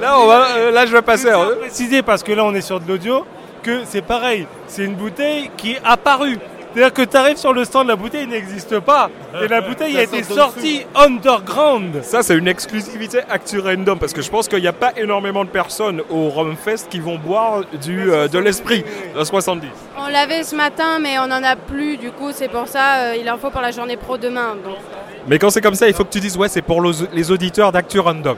[0.00, 1.28] Là, on va, euh, là, je vais passer.
[1.28, 1.48] Je hein.
[1.52, 3.24] à préciser, parce que là, on est sur de l'audio,
[3.62, 4.46] que c'est pareil.
[4.66, 6.38] C'est une bouteille qui est apparue.
[6.74, 9.08] C'est-à-dire que tu arrives sur le stand, la bouteille n'existe pas.
[9.40, 12.02] Et la bouteille a été sortie underground.
[12.02, 15.44] Ça, c'est une exclusivité Actu Random parce que je pense qu'il n'y a pas énormément
[15.44, 18.84] de personnes au Rumfest qui vont boire du, euh, de l'esprit
[19.16, 19.68] de 70.
[19.96, 23.16] On l'avait ce matin mais on n'en a plus du coup c'est pour ça euh,
[23.20, 24.56] il en faut pour la journée pro demain.
[24.64, 24.78] Donc
[25.26, 27.72] Mais quand c'est comme ça, il faut que tu dises ouais, c'est pour les auditeurs
[27.72, 28.36] d'Actu Random.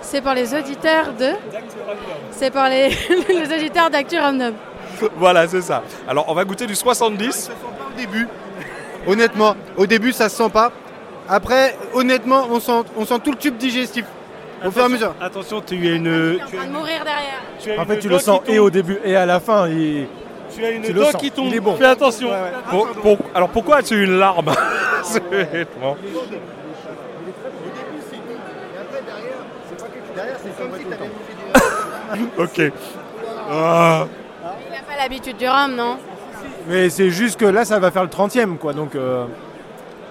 [0.00, 1.30] c'est pour les auditeurs de?
[2.30, 2.88] C'est pour les,
[3.28, 4.54] les auditeurs d'Actu Random.
[5.16, 5.82] voilà, c'est ça.
[6.08, 7.50] Alors, on va goûter du 70.
[7.50, 8.26] Au début,
[9.06, 10.72] honnêtement, au début ça se sent pas.
[11.28, 14.04] Après, honnêtement, on sent, on sent tout le tube digestif.
[14.64, 15.14] Au fur et à mesure.
[15.20, 16.38] Attention, tu as une.
[16.42, 17.42] En train de mourir derrière.
[17.62, 19.68] tu En fait, tu le sens et au début et à la fin.
[19.68, 20.06] il-
[20.54, 21.46] Tu as une dent qui tombe.
[21.48, 21.74] Il est bon.
[21.76, 22.30] Fais attention.
[22.70, 24.46] Pour- pour- alors, pourquoi as-tu une larme
[25.32, 25.96] Honnêtement.
[32.38, 32.60] Ok.
[33.50, 34.06] Ah.
[34.66, 35.96] Il n'a pas l'habitude du rhum non?
[36.68, 38.72] Mais c'est juste que là, ça va faire le 30e, quoi.
[38.72, 39.24] Donc, euh,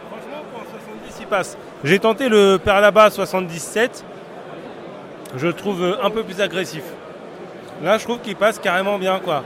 [0.09, 1.57] Franchement, pour un 70, il passe.
[1.83, 4.03] J'ai tenté le Perlaba 77.
[5.35, 6.83] Je le trouve un peu plus agressif.
[7.81, 9.43] Là, je trouve qu'il passe carrément bien, quoi.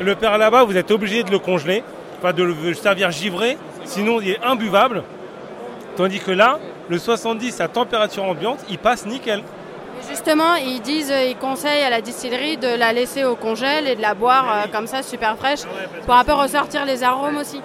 [0.00, 1.82] Le Perlaba, vous êtes obligé de le congeler,
[2.18, 5.02] enfin de le servir givré, sinon il est imbuvable.
[5.96, 9.42] Tandis que là, le 70 à température ambiante, il passe nickel.
[10.08, 13.96] Justement, ils disent, euh, ils conseillent à la distillerie de la laisser au congèle et
[13.96, 15.62] de la boire euh, comme ça, super fraîche,
[16.06, 17.60] pour un peu ressortir les arômes aussi.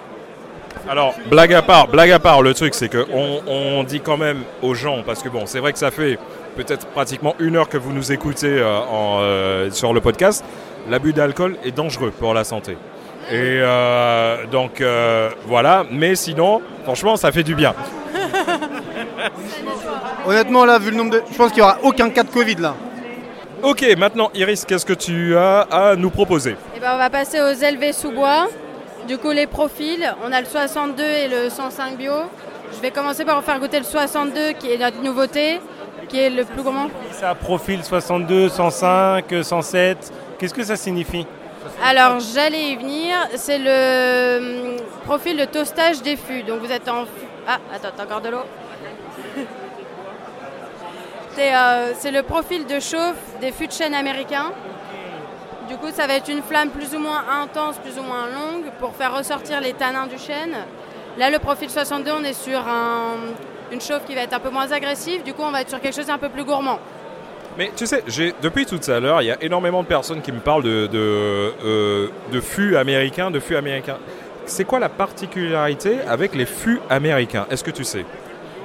[0.88, 4.16] Alors, blague à part, blague à part, le truc c'est que on, on dit quand
[4.16, 6.18] même aux gens, parce que bon, c'est vrai que ça fait
[6.54, 10.44] peut-être pratiquement une heure que vous nous écoutez euh, en, euh, sur le podcast,
[10.88, 12.76] l'abus d'alcool est dangereux pour la santé.
[13.30, 17.74] Et euh, donc euh, voilà, mais sinon, franchement, ça fait du bien.
[20.26, 21.22] Honnêtement, là, vu le nombre de.
[21.30, 22.74] Je pense qu'il n'y aura aucun cas de Covid là.
[23.62, 26.56] Ok, maintenant Iris, qu'est-ce que tu as à nous proposer?
[26.76, 28.48] Et ben, on va passer aux élevés sous bois.
[29.08, 32.12] Du coup, les profils, on a le 62 et le 105 bio.
[32.74, 35.60] Je vais commencer par vous faire goûter le 62 qui est notre nouveauté,
[36.08, 36.88] qui est le plus gourmand.
[37.12, 40.12] Ça profil 62, 105, 107.
[40.38, 41.26] Qu'est-ce que ça signifie
[41.82, 43.14] Alors, j'allais y venir.
[43.36, 46.42] C'est le hum, profil de toastage des fûts.
[46.42, 47.04] Donc, vous êtes en.
[47.46, 48.42] Ah, attends, t'as encore de l'eau
[51.34, 54.52] C'est euh, c'est le profil de chauffe des fûts de chêne américains.
[55.68, 58.70] Du coup, ça va être une flamme plus ou moins intense, plus ou moins longue,
[58.78, 60.54] pour faire ressortir les tanins du chêne.
[61.18, 63.16] Là, le profil 62, on est sur un-
[63.72, 65.22] une chauffe qui va être un peu moins agressive.
[65.22, 66.78] Du coup, on va être sur quelque chose d'un peu plus gourmand.
[67.56, 70.32] Mais tu sais, j'ai depuis tout à l'heure, il y a énormément de personnes qui
[70.32, 73.98] me parlent de, de, euh, de fûts américains, de fûts américains.
[74.46, 77.46] C'est quoi la particularité avec les fûts américains?
[77.50, 78.04] Est-ce que tu sais?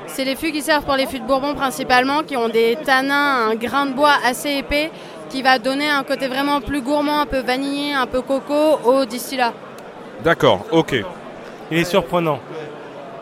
[0.07, 3.49] C'est les fûts qui servent pour les fûts de Bourbon principalement, qui ont des tanins,
[3.51, 4.89] un grain de bois assez épais,
[5.29, 9.05] qui va donner un côté vraiment plus gourmand, un peu vanillé, un peu coco au
[9.05, 9.53] distillat.
[10.23, 10.95] D'accord, ok.
[11.69, 12.39] Il est surprenant.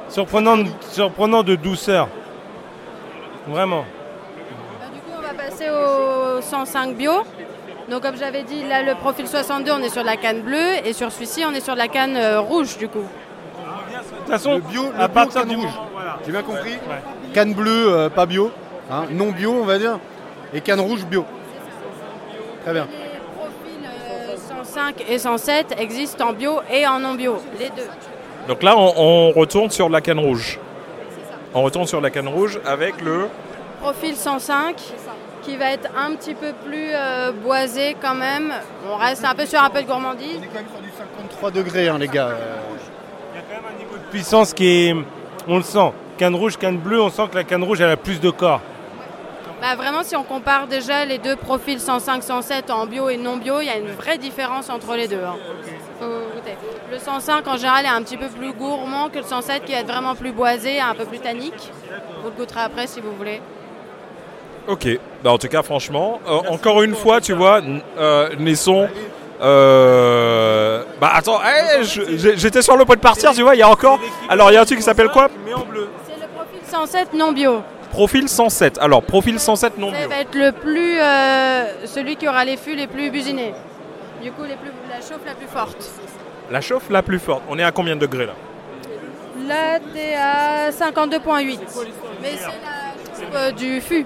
[0.08, 2.08] Surprenant, surprenant de douceur.
[3.48, 3.84] Vraiment.
[5.70, 7.12] Au 105 bio.
[7.90, 10.86] Donc comme j'avais dit, là le profil 62, on est sur de la canne bleue,
[10.86, 13.00] et sur celui-ci, on est sur de la canne euh, rouge du coup.
[13.00, 15.72] De toute façon, Le bio, le à bio, partir canne du rouge.
[15.94, 16.18] voilà.
[16.26, 16.74] J'ai bien compris
[17.34, 18.52] Canne bleue, euh, pas bio.
[18.92, 20.00] hein, non bio, on va dire.
[20.54, 21.24] Et canne rouge, bio.
[22.64, 22.88] Très bien.
[23.86, 27.88] Euh, 105 et 107 existent en bio et en non bio, les deux.
[28.50, 30.60] Donc là, on, on retourne sur la canne rouge.
[31.54, 33.28] On retourne sur la canne rouge avec le...
[33.82, 34.76] Profil 105
[35.48, 38.54] qui va être un petit peu plus euh, boisé quand même.
[38.92, 40.42] On reste un peu sur un peu de gourmandise.
[41.30, 42.32] 3 degrés, hein, les gars.
[44.12, 44.96] Puissance qui est.
[45.48, 45.92] On le sent.
[46.18, 48.60] Canne rouge, canne bleue, on sent que la canne rouge elle a plus de corps.
[49.62, 53.62] Bah vraiment, si on compare déjà les deux profils 105-107 en bio et non bio,
[53.62, 55.24] il y a une vraie différence entre les deux.
[55.24, 55.36] hein.
[56.92, 59.80] Le 105 en général est un petit peu plus gourmand que le 107 qui va
[59.80, 61.72] être vraiment plus boisé, un peu plus tannique.
[62.22, 63.42] Vous le goûterez après si vous voulez.
[64.68, 64.88] Ok.
[65.24, 67.62] Bah, en tout cas, franchement, euh, encore une fois, tu vois,
[67.98, 68.88] euh, Nesson...
[69.42, 71.40] euh, Bah attends,
[71.82, 74.00] j'étais sur le point de partir, tu vois, il y a encore...
[74.30, 75.90] Alors, il y a un truc qui s'appelle quoi Mais en bleu.
[76.06, 77.62] C'est le profil 107 non bio.
[77.92, 78.78] Profil 107.
[78.80, 80.10] Alors, profil 107 non Ça bio.
[80.10, 83.54] va être le plus, euh, celui qui aura les fûts les plus businés.
[84.22, 85.78] Du coup, les plus, la chauffe la plus forte.
[86.52, 87.44] La chauffe la plus forte.
[87.50, 88.34] On est à combien de degrés là
[89.48, 91.60] Là, t'es à 52.8.
[92.22, 94.06] Mais c'est la euh, du fût.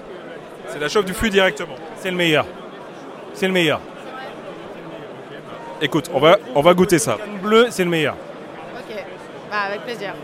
[0.68, 1.74] C'est la chauffe du fût directement.
[1.96, 2.46] C'est le meilleur.
[3.34, 3.80] C'est le meilleur.
[5.80, 7.18] Écoute, on va, on va goûter ça.
[7.42, 8.14] Bleue, c'est le meilleur.
[8.76, 8.94] Ok,
[9.50, 10.14] bah, avec plaisir.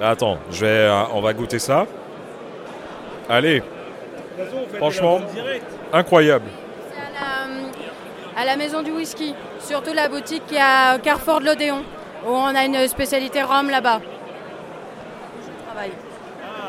[0.00, 1.86] Là, attends, je vais, euh, on va goûter ça.
[3.28, 3.62] Allez,
[4.76, 5.20] franchement,
[5.92, 6.46] incroyable.
[6.96, 11.46] À la, à la maison du whisky, surtout la boutique qui est à Carrefour de
[11.46, 11.82] l'Odéon,
[12.24, 14.00] où on a une spécialité rhum là-bas.
[15.42, 15.92] Je travaille.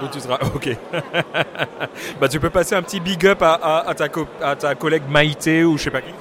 [0.01, 0.69] Où tu seras, ok.
[2.21, 4.73] bah, tu peux passer un petit big up à, à- à ta, co- à ta
[4.75, 6.13] collègue Maïté ou je sais pas qui.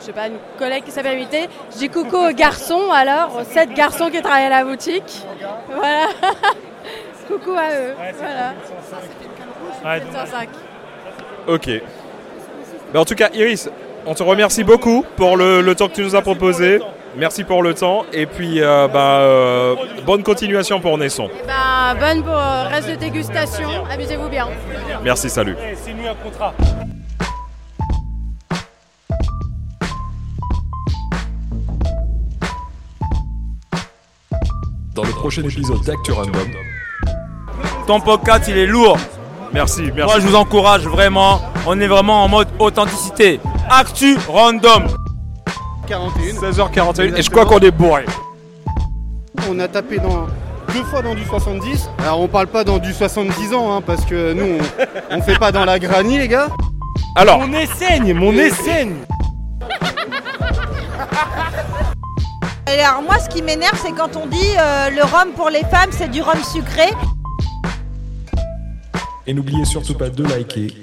[0.00, 1.48] Je sais pas, une collègue qui s'appelle Vité.
[1.72, 5.24] Je dis coucou aux garçons alors, aux sept garçons qui travaillent à la boutique.
[5.74, 6.06] Voilà.
[7.28, 7.94] coucou à eux.
[8.16, 8.54] voilà.
[9.84, 10.48] Ouais, 705.
[11.48, 11.70] Ok.
[12.92, 13.68] Bah, en tout cas, Iris,
[14.06, 16.80] on te remercie beaucoup pour le, le temps que tu nous as proposé.
[17.16, 18.04] Merci pour le temps.
[18.12, 19.74] Et puis, euh, bah, euh,
[20.06, 21.28] bonne continuation pour Nesson.
[21.46, 23.68] Ben, bonne pour euh, reste de dégustation.
[23.90, 24.46] Amusez-vous bien.
[25.02, 25.56] Merci, salut.
[25.60, 26.54] Eh, C'est nu un contrat.
[34.94, 36.48] Dans le prochain épisode d'Actu Random,
[37.86, 38.98] Ton podcast, il est lourd.
[39.52, 40.02] Merci, merci.
[40.02, 41.40] Moi, je vous encourage vraiment.
[41.66, 43.40] On est vraiment en mode authenticité.
[43.70, 44.88] Actu random.
[45.88, 46.34] 41.
[46.34, 47.16] 16h41.
[47.16, 48.04] Et je crois qu'on est bourré.
[49.48, 50.26] On a tapé dans
[50.74, 51.88] deux fois dans du 70.
[52.00, 54.58] Alors on parle pas dans du 70 ans, hein, parce que nous
[55.10, 56.48] on, on fait pas dans la granny les gars.
[57.16, 57.38] Alors.
[57.38, 58.96] Mon nez saigne, mon nez saigne.
[62.70, 65.62] Et alors moi ce qui m'énerve c'est quand on dit euh, le rhum pour les
[65.62, 66.90] femmes c'est du rhum sucré.
[69.26, 70.74] et n'oubliez surtout pas de liker,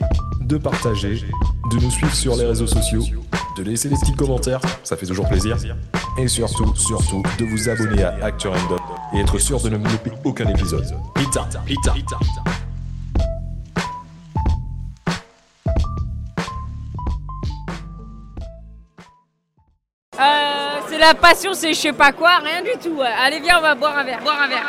[0.41, 1.22] de partager,
[1.72, 3.03] de nous suivre sur les réseaux sociaux,
[3.56, 5.58] de laisser des petits commentaires, ça fait toujours plaisir.
[6.18, 8.80] Et surtout, surtout, de vous abonner à Actu Random
[9.14, 10.86] et être sûr de ne louper aucun épisode.
[11.16, 12.18] Pita, pita, pita.
[20.18, 23.01] Euh, c'est la passion, c'est je sais pas quoi, rien du tout.
[23.01, 24.22] Allez, viens, on va boire un verre.
[24.22, 24.66] Boire un verre.